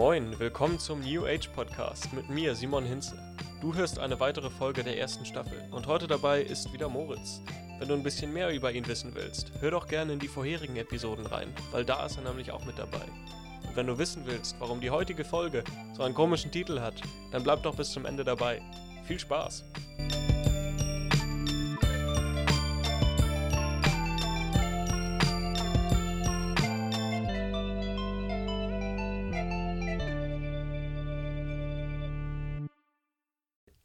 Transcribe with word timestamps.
Moin, 0.00 0.38
willkommen 0.38 0.78
zum 0.78 1.00
New 1.00 1.26
Age 1.26 1.48
Podcast 1.48 2.10
mit 2.14 2.30
mir, 2.30 2.54
Simon 2.54 2.86
Hinze. 2.86 3.18
Du 3.60 3.74
hörst 3.74 3.98
eine 3.98 4.18
weitere 4.18 4.48
Folge 4.48 4.82
der 4.82 4.98
ersten 4.98 5.26
Staffel 5.26 5.62
und 5.72 5.86
heute 5.86 6.06
dabei 6.06 6.40
ist 6.40 6.72
wieder 6.72 6.88
Moritz. 6.88 7.42
Wenn 7.78 7.88
du 7.88 7.92
ein 7.92 8.02
bisschen 8.02 8.32
mehr 8.32 8.48
über 8.48 8.72
ihn 8.72 8.88
wissen 8.88 9.14
willst, 9.14 9.52
hör 9.60 9.72
doch 9.72 9.86
gerne 9.86 10.14
in 10.14 10.18
die 10.18 10.26
vorherigen 10.26 10.76
Episoden 10.76 11.26
rein, 11.26 11.52
weil 11.70 11.84
da 11.84 12.06
ist 12.06 12.16
er 12.16 12.22
nämlich 12.22 12.50
auch 12.50 12.64
mit 12.64 12.78
dabei. 12.78 13.04
Und 13.68 13.76
wenn 13.76 13.88
du 13.88 13.98
wissen 13.98 14.22
willst, 14.24 14.56
warum 14.58 14.80
die 14.80 14.88
heutige 14.88 15.22
Folge 15.22 15.64
so 15.92 16.02
einen 16.02 16.14
komischen 16.14 16.50
Titel 16.50 16.80
hat, 16.80 16.94
dann 17.30 17.42
bleib 17.42 17.62
doch 17.62 17.74
bis 17.74 17.90
zum 17.90 18.06
Ende 18.06 18.24
dabei. 18.24 18.62
Viel 19.04 19.18
Spaß! 19.18 19.64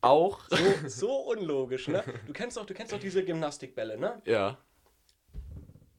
Auch. 0.05 0.39
So, 0.49 0.87
so 0.87 1.15
unlogisch, 1.31 1.87
ne? 1.87 2.03
Du 2.27 2.33
kennst 2.33 2.57
doch, 2.57 2.65
du 2.65 2.75
kennst 2.75 2.93
doch 2.93 2.99
diese 2.99 3.25
Gymnastikbälle, 3.25 3.97
ne? 3.97 4.21
Ja. 4.25 4.57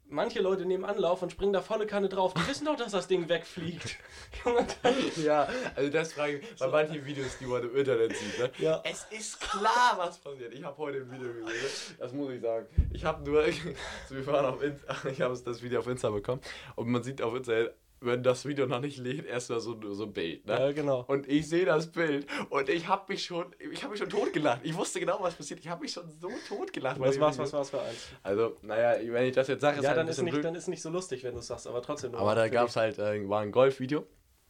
Manche 0.09 0.41
Leute 0.41 0.65
nehmen 0.65 0.85
Anlauf 0.85 1.23
und 1.23 1.33
springen 1.33 1.53
da 1.53 1.61
volle 1.61 1.89
Kanne 1.89 2.09
drauf. 2.09 2.33
Die 2.33 2.47
wissen 2.47 2.65
doch, 2.67 2.77
dass 2.77 2.93
das 2.93 3.09
Ding 3.09 3.29
wegfliegt. 3.29 3.97
Ja, 5.17 5.49
also 5.75 5.91
das 5.91 6.13
frage 6.13 6.39
ich 6.39 6.57
bei 6.57 6.69
manchen 6.69 7.05
Videos, 7.05 7.39
die 7.39 7.47
man 7.47 7.63
im 7.65 7.75
Internet 7.75 8.17
sieht. 8.17 8.39
Ne? 8.39 8.51
Ja. 8.59 8.81
Es 8.85 9.07
ist 9.11 9.41
klar, 9.41 9.95
was 9.97 10.19
passiert. 10.19 10.55
Ich 10.55 10.63
habe 10.63 10.77
heute 10.79 10.99
ein 10.99 11.11
Video 11.11 11.33
gesehen, 11.33 11.45
ne? 11.45 11.97
das 11.99 12.13
muss 12.13 12.31
ich 12.31 12.41
sagen. 12.41 12.67
Ich 12.93 13.05
habe 13.05 13.29
nur, 13.29 13.43
so, 14.09 14.15
wir 14.15 14.27
waren 14.29 14.47
auf 14.47 14.63
Insta, 14.63 14.97
ich 15.11 15.21
habe 15.21 15.37
das 15.45 15.63
Video 15.63 15.81
auf 15.81 15.89
Insta 15.89 16.11
bekommen 16.11 16.41
und 16.77 16.89
man 16.89 17.03
sieht 17.03 17.21
auf 17.21 17.35
Insta, 17.35 17.71
wenn 18.01 18.23
das 18.23 18.45
Video 18.45 18.67
noch 18.67 18.81
nicht 18.81 18.99
lädt, 18.99 19.27
erstmal 19.27 19.61
so, 19.61 19.77
so 19.95 20.05
ein 20.05 20.13
Bild. 20.13 20.47
Ne? 20.47 20.53
Ja, 20.53 20.73
genau. 20.73 21.05
Und 21.09 21.29
ich 21.29 21.49
sehe 21.49 21.65
das 21.65 21.91
Bild 21.91 22.27
und 22.51 22.69
ich 22.69 22.87
habe 22.89 23.05
mich 23.13 23.25
schon, 23.25 23.47
ich 23.73 23.83
habe 23.83 23.93
mich 23.93 24.01
schon 24.01 24.11
totgelacht. 24.11 24.61
Ich 24.65 24.77
wusste 24.77 25.01
genau, 25.01 25.19
was 25.21 25.35
passiert. 25.35 25.61
Ich 25.61 25.69
habe 25.69 25.83
mich 25.83 25.93
schon 25.93 26.09
so 26.11 26.31
totgelacht. 26.49 27.01
Was 27.01 27.19
war's, 27.19 27.39
was 27.39 27.53
war's 27.53 27.71
für 27.71 27.81
eins? 27.81 28.09
Also, 28.23 28.57
naja, 28.63 28.97
wenn 29.13 29.25
ich 29.25 29.35
das 29.35 29.49
jetzt 29.49 29.63
sage, 29.63 29.79
ist 29.79 29.83
Ja, 29.85 29.91
halt 29.91 29.99
dann 29.99 30.07
ein 30.07 30.11
ist, 30.11 30.23
nicht, 30.23 30.33
blöd. 30.33 30.45
dann 30.45 30.55
ist 30.55 30.69
nicht 30.69 30.83
so 30.83 30.91
lustig, 30.91 31.25
wenn 31.25 31.33
du 31.33 31.41
es 31.41 31.47
sagst, 31.47 31.67
aber 31.67 31.81
trotzdem. 31.83 32.15
Aber 32.15 32.35
da 32.35 32.49
gab 32.49 32.69
es 32.69 32.77
halt, 32.77 32.99
äh, 32.99 33.29
war 33.29 33.41
ein 33.41 33.51
Golfvideo. 33.53 34.05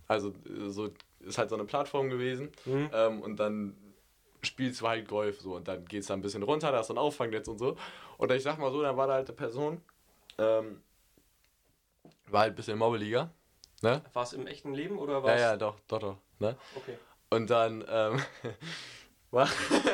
Also 0.08 0.32
so 0.66 0.90
ist 1.20 1.38
halt 1.38 1.50
so 1.50 1.56
eine 1.56 1.64
Plattform 1.64 2.10
gewesen. 2.10 2.50
Mhm. 2.64 2.90
Ähm, 2.92 3.22
und 3.22 3.36
dann 3.40 3.76
spielst 4.42 4.80
du 4.80 4.88
halt 4.88 5.08
Golf 5.08 5.40
so 5.40 5.56
und 5.56 5.66
dann 5.66 5.84
geht 5.86 6.02
es 6.02 6.06
da 6.06 6.14
ein 6.14 6.20
bisschen 6.22 6.42
runter, 6.42 6.70
da 6.70 6.80
ist 6.80 6.86
so 6.86 6.94
ein 6.94 6.98
Auffangnetz 6.98 7.48
und 7.48 7.58
so. 7.58 7.76
Und 8.18 8.30
ich 8.30 8.42
sag 8.42 8.58
mal 8.58 8.70
so, 8.70 8.82
dann 8.82 8.96
war 8.96 9.06
da 9.08 9.14
halt 9.14 9.28
eine 9.28 9.36
Person, 9.36 9.80
ähm, 10.38 10.82
war 12.30 12.42
halt 12.42 12.52
ein 12.52 12.56
bisschen 12.56 12.78
mobbeliger. 12.78 13.30
Ne? 13.82 14.02
War 14.12 14.22
es 14.22 14.32
im 14.32 14.46
echten 14.46 14.72
Leben 14.72 14.98
oder 14.98 15.14
Ja, 15.14 15.22
war 15.22 15.38
ja, 15.38 15.56
doch, 15.56 15.78
doch, 15.86 15.98
doch. 15.98 16.18
Ne? 16.38 16.56
Okay. 16.74 16.96
Und 17.30 17.50
dann, 17.50 17.84
ähm, 17.88 18.22
war, 19.30 19.48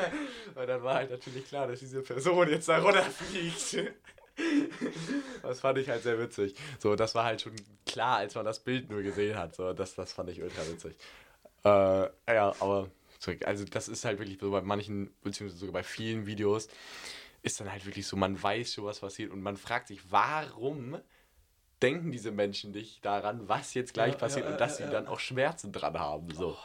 und 0.54 0.66
dann 0.66 0.82
war 0.82 0.94
halt 0.94 1.10
natürlich 1.10 1.46
klar, 1.46 1.66
dass 1.66 1.80
diese 1.80 2.02
Person 2.02 2.48
jetzt 2.48 2.68
da 2.68 2.78
runterfliegt. 2.78 3.94
Das 5.42 5.60
fand 5.60 5.76
ich 5.76 5.90
halt 5.90 6.02
sehr 6.02 6.18
witzig. 6.18 6.54
So, 6.78 6.96
das 6.96 7.14
war 7.14 7.24
halt 7.24 7.42
schon 7.42 7.54
klar, 7.84 8.16
als 8.16 8.34
man 8.34 8.46
das 8.46 8.60
Bild 8.60 8.88
nur 8.88 9.02
gesehen 9.02 9.36
hat. 9.36 9.54
So, 9.54 9.74
das, 9.74 9.94
das 9.94 10.14
fand 10.14 10.30
ich 10.30 10.40
ultra 10.40 10.66
witzig. 10.66 10.96
Äh, 11.64 12.08
ja, 12.32 12.54
aber 12.58 12.88
zurück. 13.18 13.46
Also, 13.46 13.64
das 13.64 13.88
ist 13.88 14.04
halt 14.06 14.18
wirklich 14.18 14.38
so 14.40 14.50
bei 14.50 14.62
manchen, 14.62 15.14
beziehungsweise 15.22 15.58
sogar 15.58 15.74
bei 15.74 15.82
vielen 15.82 16.26
Videos, 16.26 16.68
ist 17.42 17.60
dann 17.60 17.70
halt 17.70 17.84
wirklich 17.84 18.06
so, 18.06 18.16
man 18.16 18.40
weiß 18.40 18.72
schon, 18.72 18.84
was 18.84 19.00
passiert 19.00 19.32
und 19.32 19.42
man 19.42 19.56
fragt 19.56 19.88
sich, 19.88 20.00
warum 20.10 20.98
denken 21.82 22.12
diese 22.12 22.30
Menschen 22.30 22.70
nicht 22.70 23.04
daran, 23.04 23.48
was 23.48 23.74
jetzt 23.74 23.94
gleich 23.94 24.12
Ja, 24.12 24.18
passiert 24.18 24.46
ja, 24.46 24.52
und 24.52 24.60
dass 24.60 24.76
sie 24.76 24.84
dann 24.84 25.06
auch 25.08 25.18
Schmerzen 25.18 25.72
dran 25.72 25.98
haben. 25.98 26.32
So. 26.34 26.56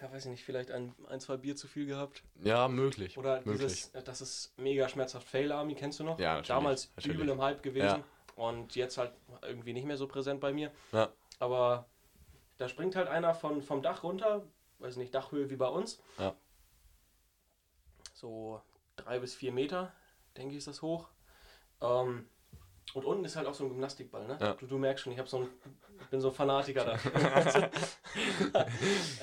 Ja, 0.00 0.10
weiß 0.12 0.24
ich 0.26 0.30
nicht, 0.30 0.44
vielleicht 0.44 0.70
ein, 0.70 0.94
ein 1.08 1.20
zwei 1.20 1.36
Bier 1.36 1.56
zu 1.56 1.66
viel 1.68 1.86
gehabt. 1.86 2.22
Ja, 2.42 2.68
möglich. 2.68 3.18
Oder 3.18 3.38
möglich. 3.44 3.58
dieses, 3.60 3.88
äh, 3.94 4.02
das 4.02 4.20
ist 4.20 4.52
mega 4.58 4.88
schmerzhaft. 4.88 5.26
Fail 5.28 5.52
Army, 5.52 5.74
kennst 5.74 6.00
du 6.00 6.04
noch? 6.04 6.18
Ja, 6.18 6.34
natürlich, 6.34 6.48
Damals 6.48 6.92
natürlich. 6.96 7.16
übel 7.18 7.28
im 7.30 7.40
Hype 7.42 7.62
gewesen. 7.62 8.04
Und 8.36 8.74
jetzt 8.76 8.96
halt 8.96 9.12
irgendwie 9.42 9.72
nicht 9.74 9.84
mehr 9.86 9.96
so 9.98 10.06
präsent 10.06 10.40
bei 10.40 10.52
mir. 10.52 10.70
Ja, 10.92 11.10
Aber 11.38 11.86
da 12.56 12.68
springt 12.68 12.96
halt 12.96 13.08
einer 13.08 13.34
von, 13.34 13.60
vom 13.62 13.82
Dach 13.82 14.02
runter, 14.02 14.46
weiß 14.78 14.96
nicht, 14.96 15.14
Dachhöhe 15.14 15.50
wie 15.50 15.56
bei 15.56 15.68
uns. 15.68 16.00
ja. 16.18 16.34
So 18.14 18.60
drei 18.96 19.18
bis 19.18 19.34
vier 19.34 19.52
Meter, 19.52 19.92
denke 20.36 20.52
ich, 20.52 20.58
ist 20.58 20.66
das 20.66 20.82
hoch. 20.82 21.08
Ähm, 21.80 22.28
und 22.94 23.04
unten 23.04 23.24
ist 23.24 23.36
halt 23.36 23.46
auch 23.46 23.54
so 23.54 23.64
ein 23.64 23.70
Gymnastikball, 23.70 24.26
ne? 24.26 24.38
Ja. 24.40 24.54
Du, 24.54 24.66
du 24.66 24.78
merkst 24.78 25.04
schon, 25.04 25.12
ich, 25.12 25.28
so 25.28 25.38
ein, 25.38 25.48
bin 26.10 26.20
so 26.20 26.28
ein 26.28 26.34
Fanatiker 26.34 26.84
da. 26.84 27.70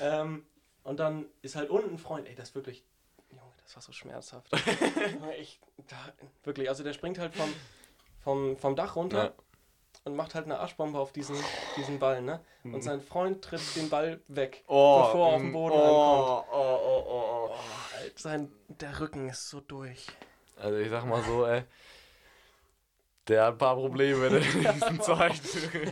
ähm, 0.00 0.46
und 0.84 1.00
dann 1.00 1.26
ist 1.42 1.56
halt 1.56 1.70
unten 1.70 1.94
ein 1.94 1.98
Freund, 1.98 2.26
ey, 2.26 2.34
das 2.34 2.50
ist 2.50 2.54
wirklich, 2.54 2.84
Junge, 3.30 3.42
das 3.64 3.76
war 3.76 3.82
so 3.82 3.92
schmerzhaft. 3.92 4.50
ich, 5.38 5.60
da, 5.88 5.96
wirklich, 6.44 6.68
also 6.68 6.82
der 6.82 6.92
springt 6.92 7.18
halt 7.18 7.34
vom, 7.34 7.52
vom, 8.22 8.56
vom 8.56 8.74
Dach 8.76 8.96
runter 8.96 9.24
Ja. 9.24 9.32
und 10.04 10.16
macht 10.16 10.34
halt 10.34 10.46
eine 10.46 10.58
Arschbombe 10.58 10.98
auf 10.98 11.12
diesen, 11.12 11.36
diesen 11.76 11.98
Ball, 11.98 12.22
ne? 12.22 12.40
Und 12.64 12.82
sein 12.82 13.00
Freund 13.00 13.42
tritt 13.42 13.60
den 13.76 13.88
Ball 13.88 14.20
weg, 14.28 14.62
Oh, 14.66 15.02
bevor 15.02 15.28
er 15.28 15.34
auf 15.36 15.40
den 15.42 15.52
Boden 15.52 15.74
oh, 15.74 15.78
ankommt. 15.78 16.48
oh, 16.52 16.56
oh, 16.56 17.02
oh, 17.06 17.48
oh. 17.50 17.50
Oh, 17.50 18.10
sein, 18.16 18.52
der 18.68 19.00
Rücken 19.00 19.28
ist 19.28 19.48
so 19.48 19.60
durch. 19.60 20.06
Also 20.56 20.78
ich 20.78 20.90
sag 20.90 21.04
mal 21.06 21.22
so, 21.22 21.46
ey. 21.46 21.64
Der 23.28 23.44
hat 23.44 23.52
ein 23.54 23.58
paar 23.58 23.74
Probleme 23.76 24.26
in 24.28 24.34
nächsten 24.62 25.00
Zeit. 25.02 25.32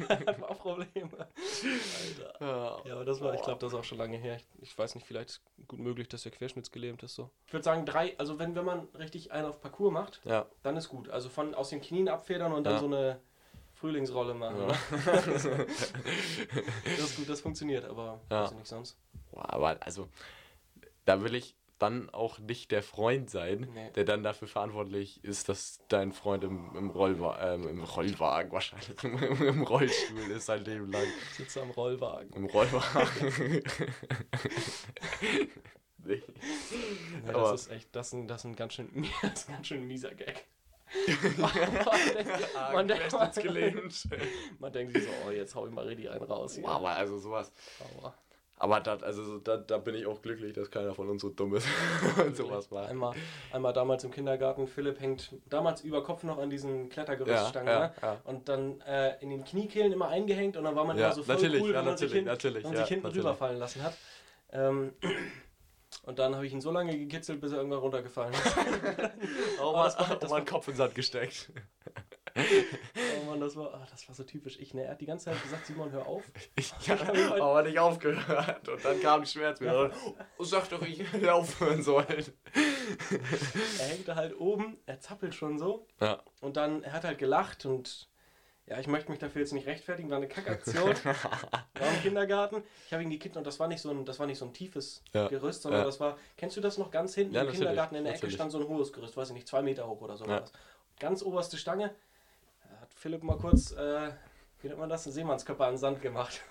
Hat 0.09 0.43
auch 0.43 0.59
Probleme. 0.59 1.11
Alter. 1.13 2.41
ja. 2.87 2.93
Aber 2.95 3.05
das 3.05 3.21
war, 3.21 3.35
ich 3.35 3.43
glaube, 3.43 3.61
das 3.61 3.73
ist 3.73 3.79
auch 3.79 3.85
schon 3.85 3.99
lange 3.99 4.17
her. 4.17 4.39
Ich, 4.63 4.77
weiß 4.77 4.95
nicht, 4.95 5.07
vielleicht 5.07 5.31
ist 5.31 5.43
gut 5.69 5.79
möglich, 5.79 6.09
dass 6.09 6.23
der 6.23 6.33
querschnittsgelähmt 6.33 7.03
ist 7.03 7.15
so. 7.15 7.31
Ich 7.47 7.53
würde 7.53 7.65
sagen, 7.65 7.85
drei, 7.85 8.15
also 8.19 8.39
wenn, 8.39 8.55
wenn 8.55 8.65
man 8.65 8.89
richtig 8.99 9.33
einen 9.33 9.47
auf 9.47 9.61
Parcours 9.61 9.93
macht, 9.93 10.21
ja. 10.25 10.47
dann 10.63 10.77
ist 10.77 10.89
gut. 10.89 11.11
Also 11.11 11.29
von 11.29 11.55
aus 11.55 11.69
den 11.71 11.81
Knien 11.83 12.09
abfedern 12.09 12.53
und 12.53 12.65
dann 12.65 12.75
Ja. 12.75 12.79
so 12.81 12.87
eine 12.87 13.21
Frühlingsrolle 13.75 14.33
machen. 14.35 14.57
Ja. 14.69 14.75
Das 16.85 16.99
ist 17.11 17.17
gut, 17.17 17.29
das 17.29 17.41
funktioniert, 17.43 17.85
aber 17.85 18.21
Ja. 18.31 18.43
weiß 18.45 18.53
ich 18.53 18.57
nicht 18.59 18.67
sonst. 18.69 18.97
Boah, 19.33 19.53
Aber 19.53 19.77
also, 19.81 20.09
da 21.05 21.23
will 21.23 21.35
ich 21.35 21.55
dann 21.79 22.09
auch 22.11 22.39
nicht 22.39 22.71
der 22.71 22.83
Freund 22.83 23.29
sein, 23.31 23.69
Nee. 23.75 23.91
der 23.95 24.05
dann 24.05 24.23
dafür 24.23 24.49
verantwortlich 24.49 25.23
ist, 25.25 25.49
dass 25.49 25.79
dein 25.89 26.13
Freund 26.13 26.43
im, 26.45 26.75
im, 26.77 26.91
Rollwa 26.91 27.39
ähm, 27.55 27.69
im 27.69 27.83
Rollwagen 27.85 28.51
wahrscheinlich, 28.53 28.91
im, 29.05 29.19
im 29.47 29.63
Rollstuhl 29.63 30.31
ist 30.31 30.47
sein 30.47 30.65
Leben 30.65 30.91
lang. 30.91 31.05
Ich 31.31 31.37
sitze 31.37 31.61
am 31.63 31.71
Rollwagen. 31.71 32.33
Im 32.35 32.47
Rollwagen. 32.47 33.63
nee. 36.05 36.23
Aber- 37.29 37.53
das 37.53 37.63
ist 37.67 37.71
echt, 37.73 37.95
das 37.95 38.07
ist 38.09 38.13
ein, 38.15 38.29
das 38.29 38.41
ist 38.41 38.45
ein 38.47 38.57
ganz 38.57 38.75
schön, 38.75 38.89
das 39.23 39.33
ist 39.41 39.49
ein 39.49 39.55
ganz 39.55 39.67
schön 39.67 39.87
mieser 39.87 40.15
Gag. 40.15 40.47
Man, 42.73 42.87
denkt, 42.87 43.09
querschnittsgelähmt. 43.09 44.09
man 44.61 44.73
denkt 44.73 44.93
sich 44.95 45.03
so, 45.03 45.11
oh, 45.27 45.31
jetzt 45.33 45.53
hau 45.57 45.67
ich 45.67 45.73
mal 45.73 45.85
richtig 45.85 46.09
einen 46.09 46.23
raus. 46.23 46.55
Hier. 46.55 46.69
Aber 46.69 46.91
also 46.91 47.19
sowas. 47.19 47.51
Aua. 48.01 48.15
Aber 48.59 48.81
dat, 48.81 49.03
also 49.03 49.23
so, 49.23 49.39
da, 49.39 49.59
da 49.59 49.77
bin 49.77 49.95
ich 49.95 50.07
auch 50.07 50.23
glücklich, 50.23 50.55
dass 50.55 50.71
keiner 50.71 50.95
von 50.95 51.11
uns 51.11 51.21
so 51.21 51.29
dumm 51.29 51.55
ist 51.57 51.69
und 52.25 52.35
sowas 52.37 52.71
macht. 52.71 52.89
Einmal, 52.89 53.15
einmal 53.53 53.75
damals 53.75 54.03
im 54.05 54.11
Kindergarten, 54.11 54.67
Philipp 54.67 54.99
hängt 54.99 55.35
damals 55.51 55.83
über 55.83 56.03
Kopf 56.03 56.23
noch 56.23 56.39
an 56.39 56.49
diesen 56.49 56.89
Klettergerüststangen, 56.89 57.69
Ja, 57.69 57.79
ne? 57.81 57.93
ja, 58.01 58.09
ja. 58.15 58.21
Und 58.25 58.49
dann 58.49 58.81
äh, 58.81 59.19
in 59.21 59.29
den 59.29 59.45
Kniekehlen 59.45 59.93
immer 59.93 60.09
eingehängt 60.09 60.57
und 60.57 60.65
dann 60.65 60.75
war 60.75 60.85
man 60.87 60.97
immer 60.97 61.13
so 61.13 61.23
voll 61.23 61.35
natürlich, 61.35 61.63
cool, 61.63 61.73
ja, 61.73 61.79
wenn 61.81 61.85
man 61.85 61.97
sich, 61.99 62.09
natürlich, 62.09 62.15
hin, 62.17 62.25
natürlich, 62.25 62.65
wenn 62.65 62.71
man 62.73 62.81
sich 62.81 62.89
hinten 62.89 63.07
rüberfallen 63.09 63.59
lassen 63.59 63.83
hat. 63.83 63.95
Ähm, 64.53 64.93
und 66.05 66.19
dann 66.19 66.35
habe 66.35 66.47
ich 66.47 66.53
ihn 66.55 66.63
so 66.63 66.71
lange 66.71 66.97
gekitzelt, 66.97 67.43
bis 67.43 67.53
er 67.53 67.59
irgendwann 67.59 67.81
runtergefallen 67.81 68.33
ist. 68.33 68.57
Oh, 69.61 69.75
Aber 69.75 69.85
das 69.85 69.99
war- 69.99 70.09
man, 70.09 70.19
das 70.21 70.33
oh, 70.33 70.41
Kopf 70.47 70.69
in 70.69 70.73
den 70.75 70.79
Sand 70.79 70.95
gesteckt. 70.95 71.51
Oh 72.37 73.31
Mann, 73.31 73.41
das 73.41 73.57
war, 73.57 73.75
ah, 73.75 73.87
das 73.91 74.07
war 74.09 74.15
so 74.15 74.25
typisch 74.25 74.59
ich. 74.61 74.75
Ne? 74.75 74.85
Er 74.85 74.93
hat 74.93 75.01
die 75.01 75.07
ganze 75.07 75.27
Zeit 75.27 75.43
gesagt, 75.43 75.67
Simon, 75.67 75.91
hör 75.93 76.07
auf. 76.07 76.23
Ich 76.57 76.73
habe 76.91 77.43
aber 77.43 77.63
nicht 77.63 77.79
aufgehört. 77.79 78.69
Und 78.69 78.85
dann 78.85 79.01
kam 79.01 79.23
die 79.23 79.29
Schmerz 79.29 79.61
wieder. 79.61 79.91
Oh, 80.39 80.45
sag 80.45 80.69
doch, 80.69 80.83
ich 80.83 81.01
hätte 81.13 81.33
aufhören 81.33 81.83
sollen. 81.83 82.07
Er 83.81 83.87
hängt 83.89 84.07
da 84.07 84.15
halt 84.15 84.39
oben, 84.39 84.79
er 84.87 85.01
zappelt 85.01 85.35
schon 85.35 85.59
so. 85.59 85.87
Ja. 86.01 86.23
Und 86.41 86.57
dann, 86.57 86.85
er 86.85 86.93
hat 86.93 87.03
halt 87.05 87.19
gelacht 87.19 87.67
und 87.67 88.09
ja, 88.67 88.79
ich 88.81 88.87
möchte 88.89 89.11
mich 89.11 89.19
dafür 89.21 89.41
jetzt 89.43 89.53
nicht 89.53 89.67
rechtfertigen, 89.67 90.11
war 90.11 90.17
eine 90.17 90.29
Kackaktion. 90.29 90.95
war 91.05 91.95
im 91.95 92.03
Kindergarten. 92.03 92.63
Ich 92.87 92.93
habe 92.93 93.03
ihn 93.03 93.11
gekickt 93.11 93.37
und 93.37 93.47
das 93.47 93.61
war 93.61 93.69
nicht 93.69 93.81
so 93.81 93.91
ein, 93.91 94.05
das 94.05 94.19
war 94.19 94.27
nicht 94.27 94.39
so 94.39 94.45
ein 94.45 94.53
tiefes 94.53 95.03
Ja. 95.13 95.29
Gerüst, 95.29 95.63
sondern 95.63 95.81
Ja. 95.83 95.87
das 95.87 96.01
war, 96.01 96.17
kennst 96.37 96.57
du 96.57 96.61
das 96.61 96.77
noch 96.79 96.91
ganz 96.91 97.15
hinten 97.15 97.35
Ja, 97.35 97.43
im 97.43 97.51
Kindergarten 97.53 97.95
in 97.95 98.05
der 98.05 98.13
Ecke 98.13 98.19
natürlich. 98.21 98.35
stand 98.35 98.53
so 98.53 98.59
ein 98.59 98.67
hohes 98.69 98.93
Gerüst, 98.93 99.17
weiß 99.17 99.29
ich 99.29 99.35
nicht, 99.35 99.49
zwei 99.49 99.63
Meter 99.63 99.87
hoch 99.89 100.01
oder 100.01 100.17
so. 100.17 100.25
Ja. 100.25 100.31
war 100.31 100.41
das. 100.43 100.53
Ganz 100.99 101.23
oberste 101.23 101.57
Stange. 101.59 101.95
Philipp 102.97 103.23
mal 103.23 103.37
kurz, 103.37 103.73
äh, 103.73 104.11
wie 104.63 104.69
nennt 104.69 104.81
man 104.81 104.89
das, 104.89 105.07
einen 105.07 105.13
Seemannskörper 105.13 105.67
an 105.67 105.75
den 105.75 105.79
Sand 105.79 106.01
gemacht. 106.03 106.41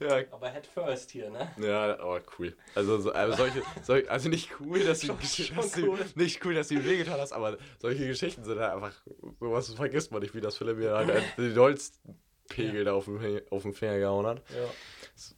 Ja, 0.00 0.22
Aber 0.30 0.48
head 0.50 0.66
first 0.66 1.10
hier, 1.10 1.30
ne? 1.30 1.50
ja, 1.60 1.98
aber 1.98 2.20
cool. 2.38 2.56
Also, 2.74 2.98
so, 2.98 3.12
also, 3.12 3.36
solche, 3.36 3.62
solche, 3.82 4.10
also 4.10 4.28
nicht 4.28 4.50
cool, 4.60 4.80
dass 4.80 5.00
du, 5.00 5.08
dass 5.56 5.72
du 5.72 5.86
cool. 5.86 5.98
nicht 6.14 6.44
cool, 6.44 6.54
dass 6.54 6.68
du 6.68 6.74
ihm 6.74 6.84
wehgetan 6.84 7.20
hast, 7.20 7.32
aber 7.32 7.58
solche 7.78 8.06
Geschichten 8.06 8.42
sind 8.42 8.58
halt 8.58 8.72
einfach, 8.72 8.92
sowas 9.38 9.72
vergisst 9.74 10.10
man 10.12 10.22
nicht, 10.22 10.34
wie 10.34 10.40
das 10.40 10.56
Philipp 10.56 10.78
mir 10.78 10.92
halt 10.92 11.22
den 11.36 11.56
Holzpegel 11.56 12.84
da 12.84 12.94
auf 12.94 13.04
den, 13.04 13.42
auf 13.50 13.62
den 13.62 13.74
Finger 13.74 13.98
gehauen 13.98 14.26
hat. 14.26 14.42
Ja. 14.50 14.66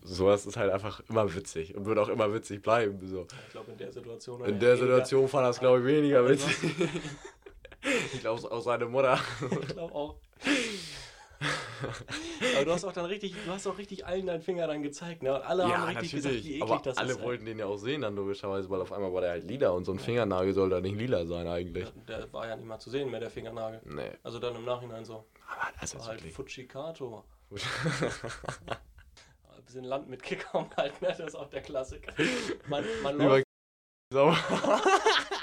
sowas 0.02 0.46
ist 0.46 0.56
halt 0.56 0.70
einfach 0.72 1.02
immer 1.08 1.34
witzig 1.34 1.74
und 1.74 1.84
wird 1.84 1.98
auch 1.98 2.08
immer 2.08 2.32
witzig 2.32 2.62
bleiben. 2.62 3.06
So. 3.06 3.26
Ich 3.46 3.52
glaube, 3.52 3.72
in 3.72 3.78
der 3.78 3.92
Situation. 3.92 4.44
In 4.44 4.60
der 4.60 4.76
Situation 4.76 5.28
fand 5.28 5.46
das, 5.46 5.58
glaube 5.58 5.80
ich, 5.80 5.84
weniger 5.86 6.26
witzig. 6.28 6.56
Ich 7.82 8.20
glaube, 8.20 8.50
auch 8.50 8.60
seine 8.60 8.86
Mutter. 8.86 9.18
ich 9.62 9.68
glaube 9.68 9.94
auch. 9.94 10.16
aber 12.54 12.64
du 12.64 12.72
hast 12.72 12.84
auch 12.84 12.92
dann 12.92 13.06
richtig, 13.06 13.34
du 13.46 13.50
hast 13.50 13.66
auch 13.66 13.78
richtig 13.78 14.04
allen 14.04 14.26
deinen 14.26 14.42
Finger 14.42 14.66
dann 14.66 14.82
gezeigt, 14.82 15.22
ne? 15.22 15.34
Und 15.34 15.42
alle 15.42 15.62
ja, 15.62 15.78
haben 15.78 15.84
richtig 15.88 16.12
gesagt, 16.12 16.34
wie 16.34 16.56
eklig 16.56 16.62
aber 16.62 16.80
das 16.82 16.98
alle 16.98 17.12
ist. 17.12 17.22
wollten 17.22 17.46
den 17.46 17.58
ja 17.58 17.66
auch 17.66 17.78
sehen 17.78 18.02
dann 18.02 18.14
logischerweise, 18.14 18.68
weil 18.68 18.82
auf 18.82 18.92
einmal 18.92 19.12
war 19.12 19.22
der 19.22 19.30
halt 19.30 19.44
lila 19.44 19.70
und 19.70 19.84
so 19.84 19.92
ein 19.92 19.98
Fingernagel 19.98 20.52
soll 20.52 20.68
da 20.68 20.80
nicht 20.80 20.96
lila 20.96 21.24
sein 21.24 21.46
eigentlich. 21.46 21.86
Ja, 21.88 22.18
der 22.18 22.32
war 22.32 22.46
ja 22.46 22.56
nicht 22.56 22.66
mal 22.66 22.78
zu 22.78 22.90
sehen 22.90 23.10
mehr, 23.10 23.20
der 23.20 23.30
Fingernagel. 23.30 23.80
Nee. 23.84 24.10
Also 24.22 24.38
dann 24.38 24.54
im 24.56 24.64
Nachhinein 24.64 25.04
so. 25.04 25.24
Aber 25.46 25.72
das 25.80 25.94
War 25.94 26.00
ist 26.02 26.08
halt 26.08 26.18
wirklich. 26.20 26.34
Fujikato. 26.34 27.24
Ein 29.56 29.64
bisschen 29.64 29.84
Land 29.84 30.08
mitgekommen 30.08 30.70
halt, 30.76 31.00
ne? 31.00 31.08
Das 31.08 31.20
ist 31.20 31.34
auch 31.34 31.48
der 31.48 31.62
Klassiker. 31.62 32.12
Man, 32.68 32.84
man 33.02 33.14
Über 33.14 33.24
läuft, 33.24 33.46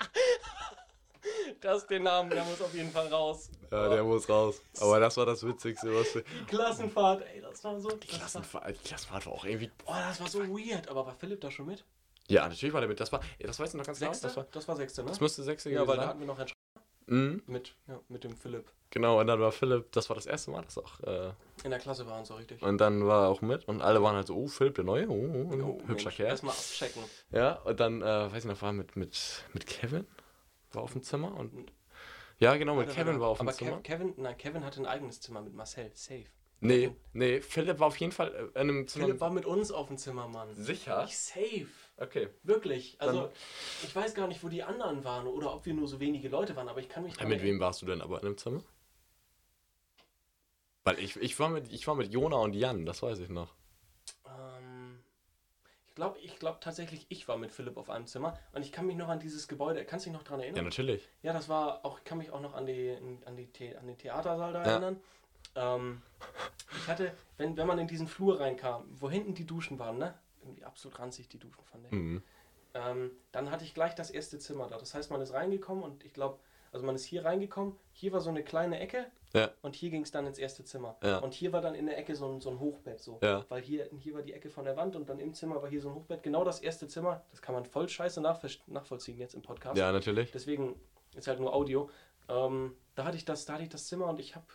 das 1.67 1.85
den 1.87 2.03
Namen, 2.03 2.29
der 2.29 2.43
muss 2.43 2.61
auf 2.61 2.73
jeden 2.73 2.91
Fall 2.91 3.07
raus. 3.07 3.49
Ja, 3.71 3.89
der 3.89 4.03
muss 4.03 4.27
raus. 4.29 4.61
Aber 4.79 4.99
das 4.99 5.15
war 5.17 5.25
das 5.25 5.45
Witzigste, 5.45 5.93
was 5.93 6.15
wir. 6.15 6.23
Die 6.23 6.45
Klassenfahrt, 6.45 7.23
ey, 7.33 7.41
das 7.41 7.63
war 7.63 7.79
so. 7.79 7.89
Die 7.89 8.07
Klassenfahrt, 8.07 8.69
die 8.69 8.87
Klassenfahrt 8.87 9.25
war 9.25 9.33
auch 9.33 9.45
irgendwie. 9.45 9.69
oh, 9.85 9.93
das 9.93 10.19
war 10.19 10.27
so 10.27 10.39
weird. 10.47 10.87
Aber 10.87 11.05
war 11.05 11.13
Philipp 11.13 11.41
da 11.41 11.51
schon 11.51 11.65
mit? 11.67 11.83
Ja, 12.29 12.47
natürlich 12.47 12.73
war 12.73 12.81
der 12.81 12.89
mit. 12.89 12.99
Das 12.99 13.11
war, 13.11 13.21
ja, 13.39 13.47
das 13.47 13.59
weißt 13.59 13.73
du 13.73 13.77
noch 13.77 13.85
ganz 13.85 13.99
Sechste? 13.99 14.27
genau. 14.27 14.35
Das, 14.35 14.37
war, 14.37 14.47
Das 14.51 14.67
war 14.67 14.75
sechste, 14.75 15.03
ne? 15.03 15.09
das 15.09 15.19
müsste 15.21 15.43
sechste 15.43 15.69
Ja, 15.69 15.75
gewesen 15.83 15.87
weil 15.89 15.95
da 15.97 16.01
sein. 16.03 16.09
hatten 16.09 16.19
wir 16.21 16.27
noch 16.27 16.39
einen 16.39 16.47
Sch 16.47 16.53
Mhm, 17.09 17.41
mit, 17.47 17.73
ja, 17.87 17.97
mit 18.09 18.25
dem 18.25 18.35
Philipp. 18.35 18.69
genau, 18.89 19.21
und 19.21 19.27
dann 19.27 19.39
war 19.39 19.53
Philipp, 19.53 19.89
das 19.93 20.09
war 20.09 20.17
das 20.17 20.25
erste 20.25 20.51
Mal, 20.51 20.61
das 20.63 20.77
auch. 20.77 20.99
Äh, 20.99 21.31
In 21.63 21.69
der 21.69 21.79
Klasse 21.79 22.05
waren 22.05 22.25
so 22.25 22.35
richtig. 22.35 22.61
und 22.61 22.79
dann 22.79 23.07
war 23.07 23.23
er 23.23 23.29
auch 23.29 23.39
mit 23.39 23.65
und 23.69 23.81
alle 23.81 24.03
waren 24.03 24.17
halt 24.17 24.27
so, 24.27 24.35
oh, 24.35 24.47
Philipp, 24.47 24.75
der 24.75 24.83
Neue, 24.83 25.07
oh, 25.07 25.13
oh, 25.13 25.53
Oh, 25.53 25.87
hübscher 25.87 26.07
Mensch, 26.09 26.17
Kerl. 26.17 26.27
Erstmal 26.31 26.53
abchecken. 26.53 27.01
Ja, 27.31 27.53
und 27.63 27.79
dann, 27.79 28.01
äh, 28.01 28.05
weiß 28.29 28.43
ich 28.43 28.49
noch, 28.51 28.61
war 28.61 28.73
mit, 28.73 28.97
mit, 28.97 29.45
mit 29.53 29.67
Kevin, 29.67 30.05
war 30.71 30.83
auf 30.83 30.93
dem 30.93 31.03
Zimmer 31.03 31.35
und. 31.35 31.71
Ja, 32.39 32.55
genau, 32.55 32.75
mit 32.75 32.89
Kevin 32.91 33.19
war 33.19 33.29
auf 33.29 33.39
dem 33.39 33.47
Aber 33.47 33.57
Zimmer. 33.57 33.81
Kev, 33.81 33.97
Kevin, 33.97 34.13
nein, 34.17 34.37
Kevin 34.37 34.63
hatte 34.63 34.81
ein 34.81 34.85
eigenes 34.85 35.21
Zimmer 35.21 35.41
mit 35.41 35.53
Marcel, 35.55 35.89
safe. 35.95 36.25
Nee, 36.59 36.91
nee, 37.13 37.39
Philipp 37.41 37.79
war 37.79 37.87
auf 37.87 37.97
jeden 37.97 38.11
Fall 38.11 38.33
äh, 38.33 38.61
in 38.61 38.69
einem 38.69 38.87
Zimmer. 38.87 39.05
Philipp 39.05 39.21
war 39.21 39.29
mit 39.29 39.45
uns 39.45 39.71
auf 39.71 39.87
dem 39.87 39.97
Zimmer, 39.97 40.27
Mann. 40.27 40.53
Sicher? 40.55 41.05
Ich 41.07 41.17
safe. 41.17 41.67
Okay. 41.97 42.29
Wirklich. 42.43 42.95
Also, 42.99 43.21
Dann- 43.21 43.29
ich 43.83 43.95
weiß 43.95 44.13
gar 44.13 44.27
nicht, 44.27 44.43
wo 44.43 44.49
die 44.49 44.63
anderen 44.63 45.03
waren 45.03 45.27
oder 45.27 45.53
ob 45.53 45.65
wir 45.65 45.73
nur 45.73 45.87
so 45.87 45.99
wenige 45.99 46.29
Leute 46.29 46.55
waren, 46.55 46.67
aber 46.67 46.79
ich 46.79 46.89
kann 46.89 47.03
mich 47.03 47.15
Ja, 47.19 47.25
mit 47.25 47.41
wem 47.41 47.59
warst 47.59 47.81
du 47.81 47.85
denn 47.85 48.01
aber 48.01 48.19
in 48.21 48.27
einem 48.27 48.37
Zimmer? 48.37 48.63
Weil 50.83 50.99
ich, 50.99 51.15
ich, 51.17 51.37
war 51.39 51.49
mit, 51.49 51.71
ich 51.71 51.85
war 51.87 51.95
mit 51.95 52.11
Jona 52.11 52.37
und 52.37 52.53
Jan, 52.53 52.85
das 52.85 53.01
weiß 53.01 53.19
ich 53.19 53.29
noch. 53.29 53.53
Ich 55.97 55.99
glaube 55.99 56.19
ich 56.19 56.37
glaub 56.37 56.61
tatsächlich, 56.61 57.07
ich 57.09 57.27
war 57.27 57.37
mit 57.37 57.51
Philipp 57.51 57.75
auf 57.75 57.89
einem 57.89 58.05
Zimmer 58.05 58.37
und 58.53 58.61
ich 58.61 58.71
kann 58.71 58.85
mich 58.85 58.95
noch 58.95 59.09
an 59.09 59.19
dieses 59.19 59.47
Gebäude, 59.47 59.83
kannst 59.83 60.05
du 60.05 60.11
dich 60.11 60.15
noch 60.15 60.23
dran 60.23 60.39
Ja, 60.39 60.45
erinnern? 60.45 60.65
natürlich. 60.65 61.09
Ja, 61.23 61.33
das 61.33 61.49
war 61.49 61.83
auch, 61.83 61.97
ich 61.97 62.03
kann 62.03 62.19
mich 62.19 62.29
auch 62.29 62.39
noch 62.39 62.53
an, 62.53 62.67
die, 62.67 62.95
an, 63.25 63.35
die 63.35 63.75
an 63.75 63.87
den 63.87 63.97
Theatersaal 63.97 64.53
da 64.53 64.63
Ja. 64.63 64.71
erinnern. 64.73 65.01
Ähm, 65.55 66.03
ich 66.77 66.87
hatte, 66.87 67.11
wenn, 67.37 67.57
wenn 67.57 67.65
man 67.65 67.79
in 67.79 67.87
diesen 67.87 68.07
Flur 68.07 68.39
reinkam, 68.39 68.85
wo 68.91 69.09
hinten 69.09 69.33
die 69.33 69.47
Duschen 69.47 69.79
waren, 69.79 69.97
ne? 69.97 70.13
Irgendwie 70.43 70.63
absolut 70.65 70.99
ranzig 70.99 71.29
die 71.29 71.39
Duschen, 71.39 71.65
fand 71.65 71.87
ich. 71.87 71.91
Mhm. 71.93 72.21
Ähm, 72.75 73.09
dann 73.31 73.49
hatte 73.49 73.63
ich 73.63 73.73
gleich 73.73 73.95
das 73.95 74.11
erste 74.11 74.37
Zimmer 74.37 74.67
da. 74.67 74.77
Das 74.77 74.93
heißt, 74.93 75.09
man 75.09 75.19
ist 75.21 75.33
reingekommen 75.33 75.83
und 75.83 76.05
ich 76.05 76.13
glaube, 76.13 76.37
also 76.71 76.85
man 76.85 76.93
ist 76.93 77.05
hier 77.05 77.25
reingekommen, 77.25 77.75
hier 77.91 78.11
war 78.11 78.21
so 78.21 78.29
eine 78.29 78.43
kleine 78.43 78.79
Ecke 78.79 79.09
Ja. 79.37 79.51
und 79.61 79.75
hier 79.75 79.89
ging 79.89 80.01
es 80.01 80.11
dann 80.11 80.25
ins 80.25 80.37
erste 80.37 80.63
Zimmer. 80.63 80.97
Ja. 81.03 81.19
Und 81.19 81.33
hier 81.33 81.53
war 81.53 81.61
dann 81.61 81.75
in 81.75 81.85
der 81.85 81.97
Ecke 81.97 82.15
so 82.15 82.27
ein, 82.27 82.41
so 82.41 82.49
ein 82.49 82.59
Hochbett 82.59 82.99
so. 83.01 83.19
Ja. 83.21 83.45
Weil 83.49 83.61
hier, 83.61 83.89
hier 83.99 84.13
war 84.13 84.21
die 84.21 84.33
Ecke 84.33 84.49
von 84.49 84.65
der 84.65 84.75
Wand 84.75 84.95
und 84.95 85.09
dann 85.09 85.19
im 85.19 85.33
Zimmer 85.33 85.61
war 85.61 85.69
hier 85.69 85.81
so 85.81 85.89
ein 85.89 85.95
Hochbett. 85.95 86.23
Genau 86.23 86.43
das 86.43 86.59
erste 86.59 86.87
Zimmer, 86.87 87.23
das 87.31 87.41
kann 87.41 87.55
man 87.55 87.65
voll 87.65 87.87
scheiße 87.87 88.21
nachvollziehen 88.21 89.17
jetzt 89.17 89.33
im 89.35 89.41
Podcast. 89.41 89.77
Ja, 89.77 89.91
natürlich. 89.91 90.31
Deswegen 90.31 90.79
ist 91.15 91.27
halt 91.27 91.39
nur 91.39 91.53
Audio. 91.53 91.89
Ähm, 92.29 92.75
da 92.95 93.05
hatte 93.05 93.17
ich 93.17 93.25
das, 93.25 93.45
da 93.45 93.53
hatte 93.53 93.63
ich 93.63 93.69
das 93.69 93.87
Zimmer 93.87 94.07
und 94.07 94.19
ich 94.19 94.35
habe, 94.35 94.45